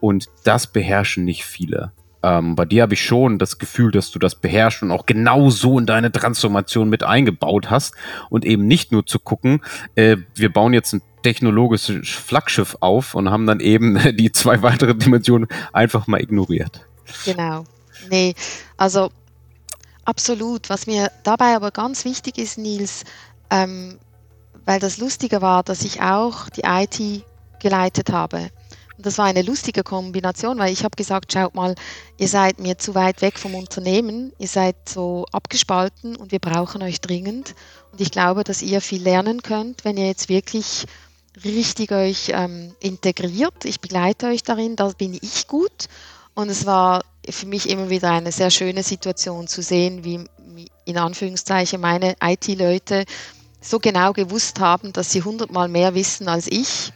Und 0.00 0.28
das 0.44 0.66
beherrschen 0.66 1.24
nicht 1.24 1.44
viele. 1.44 1.92
Ähm, 2.22 2.54
bei 2.54 2.64
dir 2.64 2.82
habe 2.82 2.94
ich 2.94 3.04
schon 3.04 3.38
das 3.38 3.58
Gefühl, 3.58 3.90
dass 3.90 4.10
du 4.10 4.18
das 4.18 4.34
beherrschst 4.36 4.82
und 4.82 4.90
auch 4.90 5.06
genau 5.06 5.50
so 5.50 5.78
in 5.78 5.86
deine 5.86 6.12
Transformation 6.12 6.88
mit 6.88 7.02
eingebaut 7.02 7.70
hast 7.70 7.94
und 8.30 8.44
eben 8.44 8.66
nicht 8.66 8.92
nur 8.92 9.06
zu 9.06 9.18
gucken, 9.18 9.60
äh, 9.94 10.16
wir 10.34 10.52
bauen 10.52 10.72
jetzt 10.72 10.92
ein 10.92 11.02
technologisches 11.22 12.08
Flaggschiff 12.08 12.76
auf 12.80 13.14
und 13.14 13.30
haben 13.30 13.46
dann 13.46 13.60
eben 13.60 13.98
die 14.16 14.32
zwei 14.32 14.62
weiteren 14.62 14.98
Dimensionen 14.98 15.48
einfach 15.72 16.06
mal 16.06 16.20
ignoriert. 16.20 16.86
Genau. 17.24 17.64
Nee, 18.10 18.34
also 18.76 19.10
absolut. 20.04 20.70
Was 20.70 20.86
mir 20.86 21.10
dabei 21.22 21.54
aber 21.56 21.70
ganz 21.70 22.04
wichtig 22.04 22.38
ist, 22.38 22.58
Nils, 22.58 23.04
ähm, 23.50 23.98
weil 24.64 24.80
das 24.80 24.98
Lustige 24.98 25.42
war, 25.42 25.62
dass 25.62 25.82
ich 25.82 26.02
auch 26.02 26.48
die 26.48 26.62
IT 26.64 27.24
geleitet 27.60 28.10
habe. 28.10 28.50
Das 28.98 29.18
war 29.18 29.24
eine 29.24 29.42
lustige 29.42 29.82
Kombination, 29.82 30.58
weil 30.58 30.72
ich 30.72 30.84
habe 30.84 30.96
gesagt, 30.96 31.32
schaut 31.32 31.54
mal, 31.54 31.74
ihr 32.18 32.28
seid 32.28 32.58
mir 32.58 32.78
zu 32.78 32.94
weit 32.94 33.22
weg 33.22 33.38
vom 33.38 33.54
Unternehmen, 33.54 34.32
ihr 34.38 34.48
seid 34.48 34.76
so 34.88 35.26
abgespalten 35.32 36.16
und 36.16 36.30
wir 36.30 36.38
brauchen 36.38 36.82
euch 36.82 37.00
dringend. 37.00 37.54
Und 37.90 38.00
ich 38.00 38.10
glaube, 38.10 38.44
dass 38.44 38.62
ihr 38.62 38.80
viel 38.80 39.02
lernen 39.02 39.42
könnt, 39.42 39.84
wenn 39.84 39.96
ihr 39.96 40.06
jetzt 40.06 40.28
wirklich 40.28 40.86
richtig 41.44 41.92
euch 41.92 42.30
ähm, 42.34 42.74
integriert. 42.80 43.64
Ich 43.64 43.80
begleite 43.80 44.26
euch 44.26 44.42
darin, 44.42 44.76
da 44.76 44.88
bin 44.88 45.18
ich 45.20 45.46
gut. 45.46 45.88
Und 46.34 46.50
es 46.50 46.66
war 46.66 47.02
für 47.28 47.46
mich 47.46 47.68
immer 47.68 47.90
wieder 47.90 48.10
eine 48.10 48.32
sehr 48.32 48.50
schöne 48.50 48.82
Situation 48.82 49.46
zu 49.46 49.62
sehen, 49.62 50.04
wie 50.04 50.24
in 50.84 50.98
Anführungszeichen 50.98 51.80
meine 51.80 52.16
IT-Leute 52.22 53.04
so 53.60 53.78
genau 53.78 54.12
gewusst 54.12 54.60
haben, 54.60 54.92
dass 54.92 55.12
sie 55.12 55.22
hundertmal 55.22 55.68
mehr 55.68 55.94
wissen 55.94 56.28
als 56.28 56.46
ich. 56.48 56.92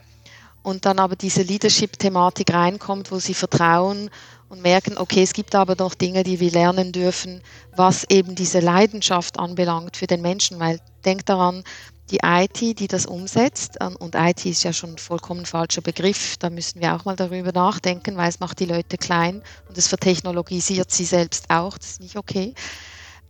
Und 0.66 0.84
dann 0.84 0.98
aber 0.98 1.14
diese 1.14 1.42
Leadership-Thematik 1.42 2.52
reinkommt, 2.52 3.12
wo 3.12 3.20
sie 3.20 3.34
vertrauen 3.34 4.10
und 4.48 4.62
merken, 4.62 4.98
okay, 4.98 5.22
es 5.22 5.32
gibt 5.32 5.54
aber 5.54 5.76
noch 5.76 5.94
Dinge, 5.94 6.24
die 6.24 6.40
wir 6.40 6.50
lernen 6.50 6.90
dürfen, 6.90 7.40
was 7.76 8.02
eben 8.10 8.34
diese 8.34 8.58
Leidenschaft 8.58 9.38
anbelangt 9.38 9.96
für 9.96 10.08
den 10.08 10.22
Menschen. 10.22 10.58
Weil 10.58 10.80
denk 11.04 11.24
daran, 11.24 11.62
die 12.10 12.18
IT, 12.24 12.80
die 12.80 12.88
das 12.88 13.06
umsetzt. 13.06 13.76
Ähm, 13.80 13.94
und 13.94 14.16
IT 14.16 14.44
ist 14.44 14.64
ja 14.64 14.72
schon 14.72 14.94
ein 14.94 14.98
vollkommen 14.98 15.46
falscher 15.46 15.82
Begriff. 15.82 16.36
Da 16.38 16.50
müssen 16.50 16.80
wir 16.80 16.96
auch 16.96 17.04
mal 17.04 17.14
darüber 17.14 17.52
nachdenken, 17.52 18.16
weil 18.16 18.28
es 18.28 18.40
macht 18.40 18.58
die 18.58 18.66
Leute 18.66 18.98
klein 18.98 19.44
und 19.68 19.78
es 19.78 19.86
vertechnologisiert 19.86 20.90
sie 20.90 21.04
selbst 21.04 21.48
auch. 21.48 21.78
Das 21.78 21.90
ist 21.90 22.00
nicht 22.00 22.16
okay. 22.16 22.54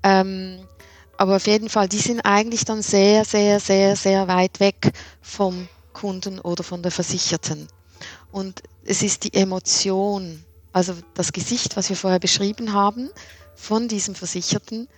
Ähm, 0.02 0.66
aber 1.18 1.36
auf 1.36 1.46
jeden 1.46 1.68
Fall, 1.68 1.86
die 1.86 1.98
sind 1.98 2.22
eigentlich 2.22 2.64
dann 2.64 2.80
sehr, 2.80 3.26
sehr, 3.26 3.60
sehr, 3.60 3.94
sehr 3.94 4.26
weit 4.26 4.58
weg 4.58 4.90
vom 5.20 5.68
Kunden 5.96 6.38
oder 6.40 6.62
von 6.62 6.82
der 6.82 6.92
Versicherten. 6.92 7.68
Und 8.30 8.62
es 8.84 9.02
ist 9.02 9.24
die 9.24 9.32
Emotion, 9.32 10.44
also 10.72 10.94
das 11.14 11.32
Gesicht, 11.32 11.76
was 11.76 11.88
wir 11.88 11.96
vorher 11.96 12.20
beschrieben 12.20 12.74
haben, 12.74 13.08
von 13.54 13.88
diesem 13.88 14.14
Versicherten, 14.14 14.88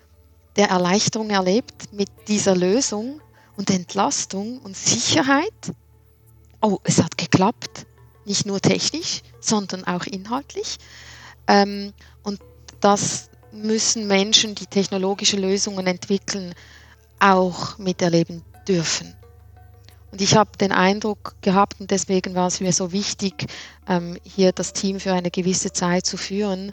der 0.57 0.71
Erleichterung 0.71 1.31
erlebt 1.31 1.93
mit 1.93 2.09
dieser 2.27 2.57
Lösung 2.57 3.21
und 3.57 3.71
Entlastung 3.71 4.59
und 4.59 4.77
Sicherheit. 4.77 5.73
Oh, 6.61 6.79
es 6.83 7.01
hat 7.01 7.17
geklappt. 7.17 7.87
Nicht 8.25 8.45
nur 8.45 8.61
technisch, 8.61 9.23
sondern 9.41 9.85
auch 9.85 10.05
inhaltlich. 10.05 10.79
Ähm, 11.47 11.93
und 12.25 12.41
das 12.81 13.31
müssen 13.53 14.09
Menschen, 14.09 14.57
die 14.57 14.67
technologische 14.67 15.37
Lösungen 15.37 15.87
entwickeln, 15.87 16.55
auch 17.21 17.79
miterleben 17.79 18.43
dürfen. 18.67 19.18
Und 20.11 20.23
ich 20.23 20.37
habe 20.37 20.57
den 20.59 20.73
Eindruck 20.73 21.35
gehabt, 21.43 21.81
und 21.81 21.91
deswegen 21.91 22.35
war 22.35 22.47
es 22.47 22.61
mir 22.61 22.73
so 22.73 22.93
wichtig, 22.93 23.47
ähm, 23.87 24.17
hier 24.25 24.53
das 24.53 24.73
Team 24.73 25.01
für 25.01 25.13
eine 25.13 25.31
gewisse 25.31 25.73
Zeit 25.73 26.07
zu 26.07 26.17
führen, 26.17 26.73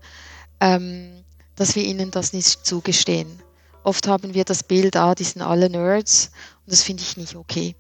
ähm, 0.62 1.24
dass 1.56 1.76
wir 1.76 1.84
ihnen 1.84 2.12
das 2.12 2.34
nicht 2.34 2.66
zugestehen. 2.66 3.42
Oft 3.84 4.08
haben 4.08 4.34
wir 4.34 4.46
das 4.46 4.64
Bild, 4.64 4.96
ah, 4.96 5.16
die 5.16 5.26
sind 5.26 5.42
alle 5.42 5.70
Nerds, 5.70 6.32
und 6.66 6.72
das 6.72 6.82
finde 6.82 7.04
ich 7.04 7.18
nicht 7.18 7.36
okay. 7.36 7.76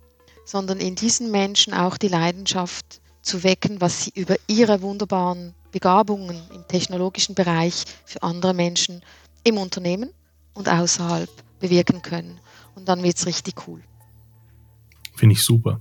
Sondern 0.46 0.80
in 0.80 0.96
diesen 0.96 1.32
Menschen 1.32 1.74
auch 1.74 1.98
die 1.98 2.10
Leidenschaft 2.10 3.02
zu 3.22 3.44
wecken, 3.44 3.82
was 3.82 4.04
sie 4.04 4.12
über 4.14 4.36
ihre 4.48 4.82
wunderbaren 4.82 5.56
Begabungen 5.72 6.40
im 6.54 6.68
technologischen 6.68 7.34
Bereich 7.34 7.86
für 8.06 8.22
andere 8.22 8.54
Menschen 8.54 9.02
im 9.44 9.58
Unternehmen 9.58 10.12
und 10.54 10.70
außerhalb 10.70 11.30
bewirken 11.60 12.02
können. 12.02 12.40
Und 12.76 12.88
dann 12.88 13.02
wird 13.02 13.18
es 13.18 13.26
richtig 13.26 13.68
cool. 13.68 13.82
Finde 15.16 15.34
ich 15.34 15.44
super. 15.44 15.80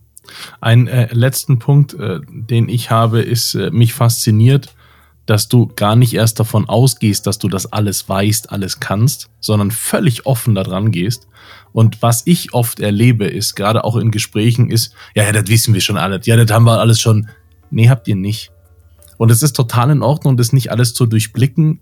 Ein 0.61 0.87
äh, 0.87 1.13
letzten 1.13 1.59
Punkt, 1.59 1.95
äh, 1.95 2.21
den 2.29 2.69
ich 2.69 2.91
habe, 2.91 3.21
ist, 3.21 3.55
äh, 3.55 3.71
mich 3.71 3.93
fasziniert, 3.93 4.75
dass 5.27 5.49
du 5.49 5.71
gar 5.75 5.97
nicht 5.97 6.15
erst 6.15 6.39
davon 6.41 6.69
ausgehst, 6.69 7.27
dass 7.27 7.39
du 7.39 7.49
das 7.49 7.73
alles 7.73 8.09
weißt, 8.09 8.51
alles 8.51 8.81
kannst, 8.81 9.31
sondern 9.41 9.71
völlig 9.71 10.27
offen 10.27 10.55
daran 10.55 10.91
gehst. 10.91 11.29
Und 11.73 12.03
was 12.03 12.23
ich 12.27 12.53
oft 12.53 12.81
erlebe, 12.81 13.27
ist, 13.27 13.55
gerade 13.55 13.85
auch 13.85 13.97
in 13.97 14.11
Gesprächen, 14.11 14.71
ist, 14.71 14.95
ja, 15.15 15.25
ja, 15.25 15.33
das 15.33 15.49
wissen 15.49 15.75
wir 15.75 15.81
schon 15.81 15.97
alles, 15.97 16.27
ja, 16.27 16.37
das 16.37 16.51
haben 16.55 16.65
wir 16.65 16.79
alles 16.79 17.01
schon. 17.01 17.29
Nee, 17.71 17.89
habt 17.89 18.07
ihr 18.07 18.17
nicht. 18.17 18.53
Und 19.17 19.31
es 19.31 19.43
ist 19.43 19.55
total 19.55 19.91
in 19.91 20.03
Ordnung, 20.03 20.37
das 20.37 20.53
nicht 20.53 20.71
alles 20.71 20.95
zu 20.95 21.07
durchblicken 21.07 21.81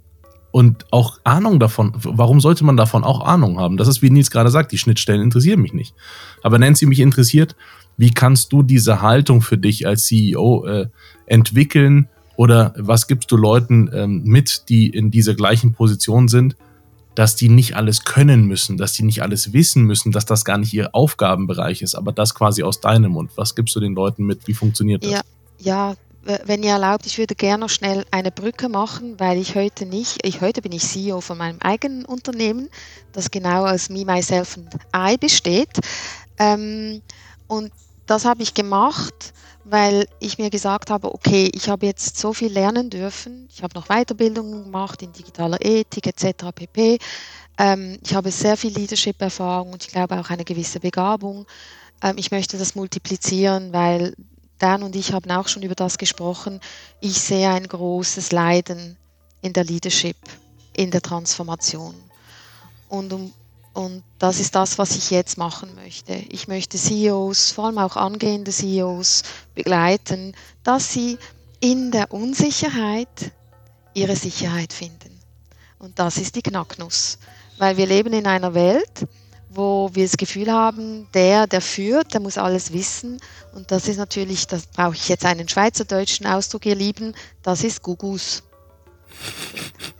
und 0.53 0.87
auch 0.93 1.19
Ahnung 1.25 1.59
davon. 1.59 1.93
Warum 1.97 2.41
sollte 2.41 2.65
man 2.65 2.77
davon 2.77 3.03
auch 3.03 3.25
Ahnung 3.25 3.59
haben? 3.59 3.77
Das 3.77 3.89
ist, 3.89 4.03
wie 4.03 4.11
Nils 4.11 4.31
gerade 4.31 4.51
sagt, 4.51 4.71
die 4.71 4.79
Schnittstellen 4.79 5.23
interessieren 5.23 5.61
mich 5.61 5.73
nicht. 5.73 5.95
Aber 6.43 6.59
Nancy 6.59 6.87
mich 6.87 7.01
interessiert, 7.01 7.57
wie 7.97 8.13
kannst 8.13 8.53
du 8.53 8.63
diese 8.63 9.03
Haltung 9.03 9.43
für 9.43 9.59
dich 9.59 9.87
als 9.87 10.05
CEO 10.05 10.65
äh, 10.67 10.87
entwickeln, 11.27 12.09
oder 12.37 12.75
was 12.77 13.07
gibst 13.07 13.31
du 13.31 13.37
Leuten 13.37 13.91
ähm, 13.93 14.23
mit, 14.25 14.69
die 14.69 14.89
in 14.89 15.11
dieser 15.11 15.35
gleichen 15.35 15.75
Position 15.75 16.29
sind, 16.29 16.57
dass 17.15 17.37
die 17.37 17.49
nicht 17.49 17.77
alles 17.77 18.05
können 18.05 18.47
müssen, 18.47 18.79
dass 18.79 18.95
die 18.95 19.03
nicht 19.03 19.23
alles 19.23 19.53
wissen 19.53 19.85
müssen, 19.85 20.13
dass 20.13 20.25
das 20.25 20.45
gar 20.45 20.57
nicht 20.57 20.73
ihr 20.73 20.95
Aufgabenbereich 20.95 21.83
ist, 21.83 21.95
aber 21.95 22.13
das 22.13 22.35
quasi 22.35 22.63
aus 22.63 22.81
deinem 22.81 23.13
Mund. 23.13 23.33
Was 23.37 23.55
gibst 23.55 23.77
du 23.77 23.81
den 23.81 23.95
Leuten 23.95 24.25
mit? 24.25 24.49
Wie 24.49 24.55
funktioniert 24.55 25.05
das? 25.05 25.11
Ja, 25.11 25.21
ja 25.59 25.95
wenn 26.25 26.63
ihr 26.63 26.73
erlaubt, 26.73 27.07
ich 27.07 27.19
würde 27.19 27.35
gerne 27.35 27.63
noch 27.63 27.71
schnell 27.71 28.05
eine 28.11 28.31
Brücke 28.31 28.69
machen, 28.69 29.19
weil 29.19 29.39
ich 29.39 29.55
heute 29.55 29.87
nicht, 29.87 30.25
ich 30.25 30.41
heute 30.41 30.63
bin 30.63 30.73
ich 30.73 30.83
CEO 30.83 31.21
von 31.21 31.37
meinem 31.39 31.59
eigenen 31.61 32.05
Unternehmen, 32.05 32.69
das 33.13 33.31
genau 33.31 33.67
aus 33.67 33.89
Me, 33.89 34.05
Myself 34.05 34.57
und 34.57 34.69
I 34.95 35.17
besteht. 35.17 35.81
Ähm, 36.39 37.03
und 37.49 37.73
das 38.07 38.25
habe 38.25 38.43
ich 38.43 38.55
gemacht, 38.55 39.33
weil 39.65 40.07
ich 40.21 40.39
mir 40.39 40.51
gesagt 40.51 40.91
habe, 40.91 41.13
okay, 41.13 41.51
ich 41.55 41.69
habe 41.69 41.87
jetzt 41.87 42.19
so 42.19 42.33
viel 42.33 42.53
lernen 42.53 42.91
dürfen. 42.91 43.49
Ich 43.53 43.63
habe 43.63 43.75
noch 43.75 43.89
Weiterbildungen 43.89 44.65
gemacht 44.65 45.03
in 45.03 45.13
digitaler 45.13 45.59
Ethik 45.61 46.07
etc. 46.07 46.53
pp. 46.55 46.99
Ähm, 47.59 47.99
ich 48.03 48.15
habe 48.15 48.31
sehr 48.31 48.57
viel 48.57 48.73
Leadership-Erfahrung 48.73 49.73
und 49.73 49.83
ich 49.85 49.91
glaube 49.91 50.19
auch 50.19 50.31
eine 50.31 50.45
gewisse 50.45 50.81
Begabung. 50.81 51.47
Ähm, 52.03 52.15
ich 52.17 52.31
möchte 52.31 52.59
das 52.59 52.75
multiplizieren, 52.75 53.73
weil 53.73 54.15
Dan 54.63 54.85
und 54.85 54.95
ich 54.95 55.13
haben 55.13 55.31
auch 55.33 55.49
schon 55.49 55.63
über 55.63 55.75
das 55.75 55.99
gesprochen. 55.99 56.61
Ich 57.01 57.21
sehe 57.21 57.51
ein 57.51 57.67
großes 57.67 58.31
Leiden 58.31 58.97
in 59.41 59.53
der 59.53 59.65
Leadership, 59.65 60.17
in 60.77 60.91
der 60.93 61.03
Transformation. 61.03 61.95
Und 62.89 63.13
um 63.13 63.33
und 63.75 64.03
das 64.19 64.39
ist 64.39 64.55
das, 64.55 64.77
was 64.77 64.97
ich 64.97 65.11
jetzt 65.11 65.39
machen 65.39 65.75
möchte. 65.75 66.13
Ich 66.13 66.47
möchte 66.47 66.77
CEOs, 66.77 67.53
vor 67.53 67.67
allem 67.67 67.79
auch 67.79 67.97
angehende 67.97 68.51
CEOs, 68.51 69.23
begleiten, 69.55 70.35
dass 70.63 70.93
sie 70.93 71.19
in 71.61 71.91
der 71.91 72.13
Unsicherheit 72.13 73.33
ihre 73.95 74.15
Sicherheit 74.15 74.75
finden. 74.75 75.19
Und 75.79 75.99
das 75.99 76.19
ist 76.19 76.37
die 76.37 76.43
Knacknuss. 76.43 77.19
Weil 77.57 77.79
wir 77.79 77.87
leben 77.87 78.13
in 78.13 78.27
einer 78.27 78.53
Welt, 78.53 79.07
wo 79.55 79.91
wir 79.93 80.05
das 80.05 80.17
Gefühl 80.17 80.51
haben, 80.51 81.09
der, 81.15 81.47
der 81.47 81.61
führt, 81.61 82.15
der 82.15 82.21
muss 82.21 82.39
alles 82.39 82.73
wissen. 82.73 83.21
Und 83.55 83.71
das 83.71 83.89
ist 83.89 83.99
natürlich, 83.99 84.47
das 84.47 84.67
brauche 84.67 84.95
ich 84.95 85.09
jetzt 85.09 85.25
einen 85.25 85.49
schweizerdeutschen 85.49 86.27
Ausdruck, 86.27 86.67
ihr 86.67 86.75
Lieben, 86.75 87.15
das 87.43 87.65
ist 87.65 87.83
Gugus. 87.83 88.43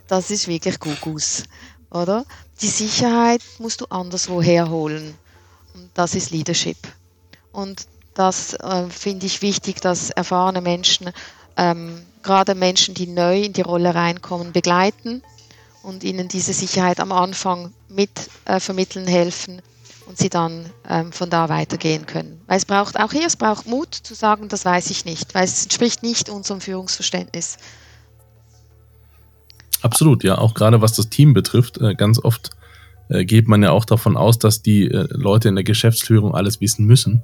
Das 0.07 0.31
ist 0.31 0.47
wirklich 0.47 0.79
Gugus, 0.79 1.43
oder? 1.91 2.25
die 2.63 2.69
Sicherheit 2.69 3.41
musst 3.59 3.81
du 3.81 3.85
anderswo 3.87 4.41
herholen. 4.41 5.15
Und 5.73 5.89
das 5.93 6.15
ist 6.15 6.31
Leadership. 6.31 6.77
Und 7.51 7.87
das 8.13 8.53
äh, 8.53 8.89
finde 8.89 9.25
ich 9.25 9.41
wichtig, 9.41 9.81
dass 9.81 10.11
erfahrene 10.11 10.61
Menschen, 10.61 11.11
ähm, 11.57 12.05
gerade 12.21 12.55
Menschen, 12.55 12.93
die 12.93 13.07
neu 13.07 13.41
in 13.41 13.53
die 13.53 13.61
Rolle 13.61 13.93
reinkommen, 13.93 14.53
begleiten 14.53 15.23
und 15.83 16.03
ihnen 16.03 16.27
diese 16.27 16.53
Sicherheit 16.53 16.99
am 16.99 17.11
Anfang 17.11 17.73
mit 17.89 18.09
äh, 18.45 18.59
vermitteln 18.59 19.05
helfen 19.05 19.61
und 20.07 20.17
sie 20.17 20.29
dann 20.29 20.65
ähm, 20.89 21.11
von 21.11 21.29
da 21.29 21.49
weitergehen 21.49 22.05
können. 22.05 22.41
Weil 22.47 22.57
es 22.57 22.65
braucht 22.65 22.99
auch 22.99 23.11
hier, 23.11 23.27
es 23.27 23.35
braucht 23.35 23.67
Mut 23.67 23.93
zu 23.93 24.15
sagen, 24.15 24.49
das 24.49 24.65
weiß 24.65 24.89
ich 24.89 25.05
nicht, 25.05 25.35
weil 25.35 25.43
es 25.43 25.63
entspricht 25.63 26.03
nicht 26.03 26.29
unserem 26.29 26.61
Führungsverständnis. 26.61 27.57
Absolut, 29.81 30.23
ja. 30.23 30.37
Auch 30.37 30.53
gerade 30.53 30.81
was 30.81 30.93
das 30.93 31.09
Team 31.09 31.33
betrifft, 31.33 31.77
äh, 31.79 31.93
ganz 31.95 32.17
oft 32.23 32.51
äh, 33.09 33.25
geht 33.25 33.47
man 33.47 33.61
ja 33.61 33.71
auch 33.71 33.85
davon 33.85 34.15
aus, 34.17 34.39
dass 34.39 34.61
die 34.61 34.85
äh, 34.85 35.07
Leute 35.09 35.49
in 35.49 35.55
der 35.55 35.63
Geschäftsführung 35.63 36.33
alles 36.33 36.61
wissen 36.61 36.85
müssen. 36.85 37.23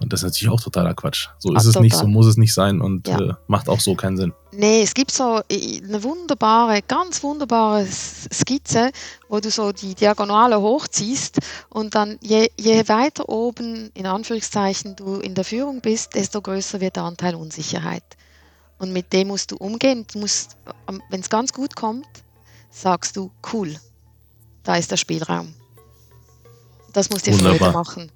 Und 0.00 0.12
das 0.12 0.20
ist 0.20 0.24
natürlich 0.24 0.52
auch 0.52 0.60
totaler 0.60 0.94
Quatsch. 0.94 1.28
So 1.38 1.54
ist 1.54 1.64
Ach, 1.64 1.70
es 1.70 1.80
nicht, 1.80 1.96
so 1.96 2.06
muss 2.06 2.26
es 2.26 2.36
nicht 2.36 2.54
sein 2.54 2.80
und 2.80 3.08
ja. 3.08 3.18
äh, 3.18 3.34
macht 3.46 3.68
auch 3.68 3.80
so 3.80 3.94
keinen 3.94 4.16
Sinn. 4.16 4.32
Nee, 4.52 4.82
es 4.82 4.94
gibt 4.94 5.10
so 5.10 5.40
eine 5.50 6.02
wunderbare, 6.02 6.80
ganz 6.82 7.22
wunderbare 7.22 7.86
Skizze, 7.86 8.90
wo 9.28 9.40
du 9.40 9.50
so 9.50 9.72
die 9.72 9.94
Diagonale 9.94 10.60
hochziehst 10.60 11.38
und 11.68 11.94
dann 11.94 12.18
je, 12.20 12.48
je 12.58 12.88
weiter 12.88 13.28
oben, 13.28 13.90
in 13.94 14.06
Anführungszeichen, 14.06 14.96
du 14.96 15.16
in 15.16 15.34
der 15.34 15.44
Führung 15.44 15.80
bist, 15.80 16.14
desto 16.14 16.40
größer 16.40 16.80
wird 16.80 16.96
der 16.96 17.04
Anteil 17.04 17.34
Unsicherheit. 17.34 18.04
Und 18.78 18.92
mit 18.92 19.12
dem 19.12 19.28
musst 19.28 19.52
du 19.52 19.56
umgehen. 19.56 20.06
Du 20.12 20.18
musst, 20.20 20.56
wenn 21.10 21.20
es 21.20 21.30
ganz 21.30 21.52
gut 21.52 21.76
kommt, 21.76 22.06
sagst 22.70 23.16
du, 23.16 23.30
cool, 23.52 23.74
da 24.62 24.76
ist 24.76 24.90
der 24.90 24.96
Spielraum. 24.96 25.54
Das 26.92 27.10
muss 27.10 27.22
dir 27.22 27.34
Wunderbar. 27.34 27.58
Freude 27.58 27.72
machen. 27.72 28.12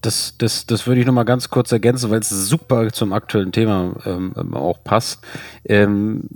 Das, 0.00 0.36
das, 0.38 0.66
das 0.66 0.86
würde 0.86 1.00
ich 1.00 1.06
nochmal 1.06 1.24
ganz 1.24 1.50
kurz 1.50 1.72
ergänzen, 1.72 2.10
weil 2.10 2.20
es 2.20 2.28
super 2.28 2.92
zum 2.92 3.12
aktuellen 3.12 3.52
Thema 3.52 3.96
ähm, 4.06 4.54
auch 4.54 4.82
passt. 4.84 5.24
Ähm, 5.64 6.28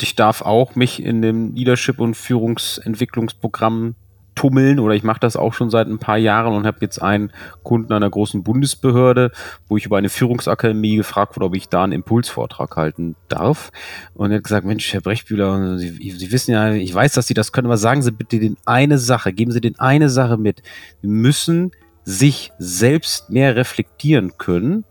ich 0.00 0.14
darf 0.16 0.42
auch 0.42 0.74
mich 0.74 1.02
in 1.02 1.20
dem 1.20 1.54
Leadership- 1.54 2.00
und 2.00 2.14
Führungsentwicklungsprogramm 2.14 3.94
tummeln 4.36 4.78
oder 4.78 4.94
ich 4.94 5.02
mache 5.02 5.18
das 5.18 5.34
auch 5.34 5.54
schon 5.54 5.70
seit 5.70 5.88
ein 5.88 5.98
paar 5.98 6.18
Jahren 6.18 6.54
und 6.54 6.66
habe 6.66 6.78
jetzt 6.82 7.02
einen 7.02 7.32
Kunden 7.62 7.92
einer 7.92 8.08
großen 8.08 8.44
Bundesbehörde, 8.44 9.32
wo 9.66 9.76
ich 9.76 9.86
über 9.86 9.96
eine 9.96 10.10
Führungsakademie 10.10 10.96
gefragt 10.96 11.36
wurde, 11.36 11.46
ob 11.46 11.56
ich 11.56 11.68
da 11.68 11.82
einen 11.82 11.92
Impulsvortrag 11.92 12.76
halten 12.76 13.16
darf. 13.28 13.72
Und 14.14 14.30
er 14.30 14.36
hat 14.36 14.44
gesagt, 14.44 14.66
Mensch, 14.66 14.92
Herr 14.92 15.00
Brechbühler, 15.00 15.78
Sie, 15.78 16.10
Sie 16.10 16.32
wissen 16.32 16.52
ja, 16.52 16.72
ich 16.72 16.94
weiß, 16.94 17.14
dass 17.14 17.26
Sie 17.26 17.34
das 17.34 17.50
können, 17.50 17.66
aber 17.66 17.78
sagen 17.78 18.02
Sie 18.02 18.12
bitte 18.12 18.38
den 18.38 18.56
eine 18.66 18.98
Sache, 18.98 19.32
geben 19.32 19.50
Sie 19.50 19.60
den 19.60 19.80
eine 19.80 20.10
Sache 20.10 20.36
mit. 20.36 20.62
Sie 21.00 21.08
müssen 21.08 21.72
sich 22.06 22.52
selbst 22.58 23.30
mehr 23.30 23.56
reflektieren 23.56 24.38
können 24.38 24.84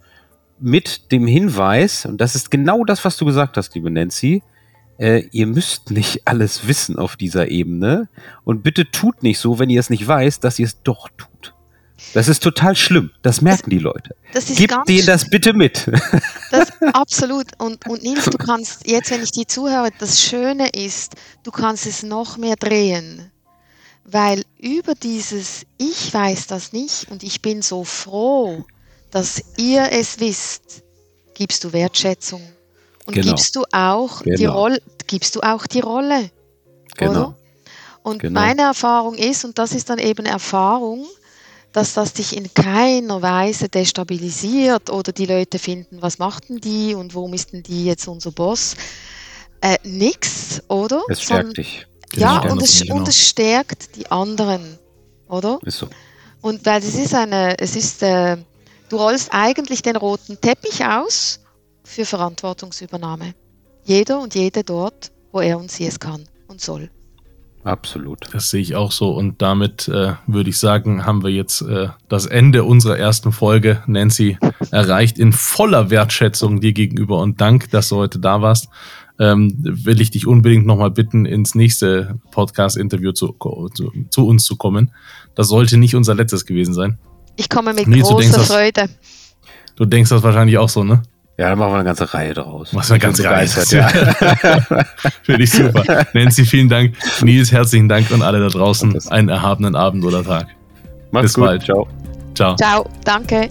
mit 0.60 1.12
dem 1.12 1.25
Hinweis, 1.25 2.06
und 2.06 2.19
das 2.19 2.36
ist 2.36 2.51
genau 2.51 2.84
das, 2.84 3.04
was 3.04 3.17
du 3.17 3.25
gesagt 3.25 3.58
hast, 3.58 3.73
liebe 3.73 3.89
Nancy, 3.89 4.43
äh, 4.97 5.23
ihr 5.32 5.47
müsst 5.47 5.91
nicht 5.91 6.21
alles 6.28 6.67
wissen 6.67 6.97
auf 6.97 7.15
dieser 7.15 7.47
Ebene 7.47 8.10
und 8.43 8.63
bitte 8.63 8.91
tut 8.91 9.23
nicht 9.23 9.39
so, 9.39 9.58
wenn 9.60 9.69
ihr 9.69 9.80
es 9.80 9.89
nicht 9.89 10.06
weiß, 10.06 10.41
dass 10.41 10.60
ihr 10.60 10.67
es 10.67 10.84
doch 10.84 11.10
tut. 11.17 11.54
Das 12.13 12.28
ist 12.28 12.43
total 12.43 12.75
schlimm. 12.75 13.12
Das 13.23 13.41
merken 13.41 13.69
die 13.69 13.80
Leute. 13.80 14.15
Das 14.34 14.45
ganz 14.45 14.86
denen 14.86 15.06
das 15.06 15.30
bitte 15.30 15.54
mit. 15.54 15.89
Das, 16.51 16.71
absolut. 16.93 17.47
Und, 17.58 17.86
und 17.89 18.04
Nils, 18.04 18.25
du 18.25 18.38
kannst, 18.38 18.88
jetzt 18.88 19.12
wenn 19.12 19.21
ich 19.21 19.32
dir 19.32 19.47
zuhöre, 19.47 19.89
das 19.99 20.21
Schöne 20.21 20.69
ist, 20.69 21.15
du 21.43 21.51
kannst 21.51 21.86
es 21.86 22.04
noch 22.04 22.38
mehr 22.38 22.56
drehen. 22.56 23.32
Weil 24.06 24.44
über 24.60 24.94
dieses 24.96 25.65
Ich 25.78 26.13
weiß 26.13 26.48
das 26.48 26.74
nicht 26.74 27.10
und 27.10 27.24
ich 27.24 27.41
bin 27.41 27.62
so 27.62 27.84
froh, 27.84 28.63
dass 29.12 29.41
ihr 29.58 29.89
es 29.91 30.20
wisst, 30.20 30.84
gibst 31.34 31.63
du 31.63 31.74
Wertschätzung. 31.74 32.41
Und 33.08 33.13
Genau. 33.15 33.28
gibst 33.32 33.56
du 33.56 33.63
auch 33.72 34.22
die 34.22 34.30
Genau. 34.32 34.54
Rolle, 34.60 34.82
gibst 35.08 35.36
du 35.36 35.41
auch 35.41 35.65
die 35.68 35.80
Rolle. 35.80 36.30
Genau. 36.98 37.12
Oder? 37.12 37.38
Und 38.04 38.20
Genau. 38.20 38.39
meine 38.39 38.62
Erfahrung 38.63 39.15
ist, 39.15 39.44
und 39.46 39.58
das 39.58 39.72
ist 39.74 39.89
dann 39.89 40.00
eben 40.00 40.26
Erfahrung, 40.26 41.06
dass 41.72 41.94
das 41.94 42.13
dich 42.13 42.36
in 42.38 42.54
keiner 42.54 43.22
Weise 43.22 43.68
destabilisiert 43.70 44.89
oder 44.89 45.12
die 45.12 45.26
Leute 45.26 45.60
finden, 45.60 46.02
was 46.02 46.20
macht 46.20 46.50
denn 46.50 46.60
die 46.62 46.94
und 46.96 47.15
warum 47.15 47.34
ist 47.34 47.52
denn 47.54 47.63
die 47.63 47.86
jetzt 47.86 48.08
unser 48.08 48.32
Boss? 48.32 48.76
Äh, 49.62 49.78
nix, 49.84 50.62
oder? 50.68 51.02
Es 51.10 51.20
Sondern- 51.20 51.52
stärkt 51.52 51.58
dich. 51.58 51.88
Ja, 52.13 52.41
und 52.41 52.62
es, 52.62 52.82
genau. 52.82 52.96
und 52.96 53.08
es 53.08 53.18
stärkt 53.18 53.96
die 53.96 54.10
anderen, 54.12 54.78
oder? 55.28 55.60
Ist 55.63 55.80
so. 55.80 55.88
Und 56.41 56.65
weil 56.65 56.80
es 56.80 56.96
ist 56.96 57.13
eine, 57.13 57.58
es 57.60 57.76
ist, 57.76 58.04
äh, 58.04 58.38
du 58.89 58.98
rollst 58.98 59.30
eigentlich 59.32 59.82
den 59.82 59.96
roten 59.96 60.39
Teppich 60.39 60.86
aus 60.86 61.39
für 61.84 62.06
Verantwortungsübernahme. 62.06 63.34
Jeder 63.84 64.20
und 64.20 64.36
jede 64.36 64.63
dort, 64.63 65.12
wo 65.32 65.39
er 65.41 65.58
und 65.58 65.72
sie 65.72 65.86
es 65.86 66.00
kann 66.00 66.28
und 66.48 66.62
soll. 66.62 66.89
Absolut. 67.65 68.28
Das 68.32 68.52
sehe 68.52 68.62
ich 68.62 68.76
auch 68.76 68.91
so. 68.91 69.10
Und 69.10 69.41
damit 69.41 69.88
äh, 69.88 70.13
würde 70.28 70.52
ich 70.52 70.60
sagen, 70.60 71.04
haben 71.04 71.24
wir 71.24 71.32
jetzt 71.32 71.62
äh, 71.62 71.88
das 72.08 72.28
Ende 72.28 72.63
unserer 72.63 73.00
ersten 73.00 73.32
Folge, 73.32 73.82
Nancy, 73.88 74.38
erreicht 74.70 75.18
in 75.18 75.34
voller 75.34 75.89
Wertschätzung 75.89 76.62
dir 76.62 76.74
gegenüber 76.74 77.18
und 77.18 77.41
Dank, 77.41 77.72
dass 77.72 77.89
du 77.89 77.96
heute 77.96 78.20
da 78.20 78.44
warst. 78.44 78.70
Ähm, 79.17 79.56
will 79.60 80.01
ich 80.01 80.12
dich 80.12 80.28
unbedingt 80.28 80.65
nochmal 80.65 80.91
bitten, 80.91 81.25
ins 81.25 81.56
nächste 81.56 82.19
Podcast-Interview 82.32 83.13
zu, 83.13 83.34
zu, 83.73 83.91
zu 84.10 84.28
uns 84.28 84.43
zu 84.43 84.58
kommen. 84.58 84.91
Das 85.36 85.47
sollte 85.47 85.78
nicht 85.78 85.95
unser 85.95 86.15
letztes 86.15 86.45
gewesen 86.45 86.73
sein. 86.73 86.97
Ich 87.38 87.49
komme 87.49 87.73
mit 87.73 87.88
du 87.88 87.91
großer 87.91 88.17
denkst 88.19 88.36
das- 88.36 88.47
Freude. 88.47 88.89
Du 89.78 89.86
denkst 89.86 90.10
das 90.10 90.23
wahrscheinlich 90.23 90.58
auch 90.58 90.69
so, 90.69 90.84
ne? 90.84 91.04
Ja, 91.38 91.49
dann 91.49 91.60
machen 91.60 91.71
wir 91.73 91.75
eine 91.75 91.84
ganze 91.84 92.13
Reihe 92.13 92.34
draus. 92.34 92.73
Was 92.73 92.89
eine 92.91 92.99
ganze 92.99 93.25
Reihe. 93.25 93.49
Ja. 93.71 93.88
Finde 95.23 95.43
ich 95.43 95.51
super. 95.51 96.06
Nancy, 96.13 96.45
vielen 96.45 96.69
Dank. 96.69 96.95
Nils, 97.21 97.51
herzlichen 97.51 97.89
Dank 97.89 98.10
und 98.12 98.21
alle 98.21 98.39
da 98.39 98.47
draußen 98.47 98.97
einen 99.10 99.28
erhabenen 99.28 99.75
Abend 99.75 100.06
oder 100.06 100.23
Tag. 100.23 100.47
Macht's 101.12 101.28
Bis 101.28 101.34
gut. 101.34 101.43
bald. 101.45 101.63
Ciao. 101.63 101.88
Ciao. 102.36 102.56
Ciao, 102.56 102.89
danke. 103.04 103.49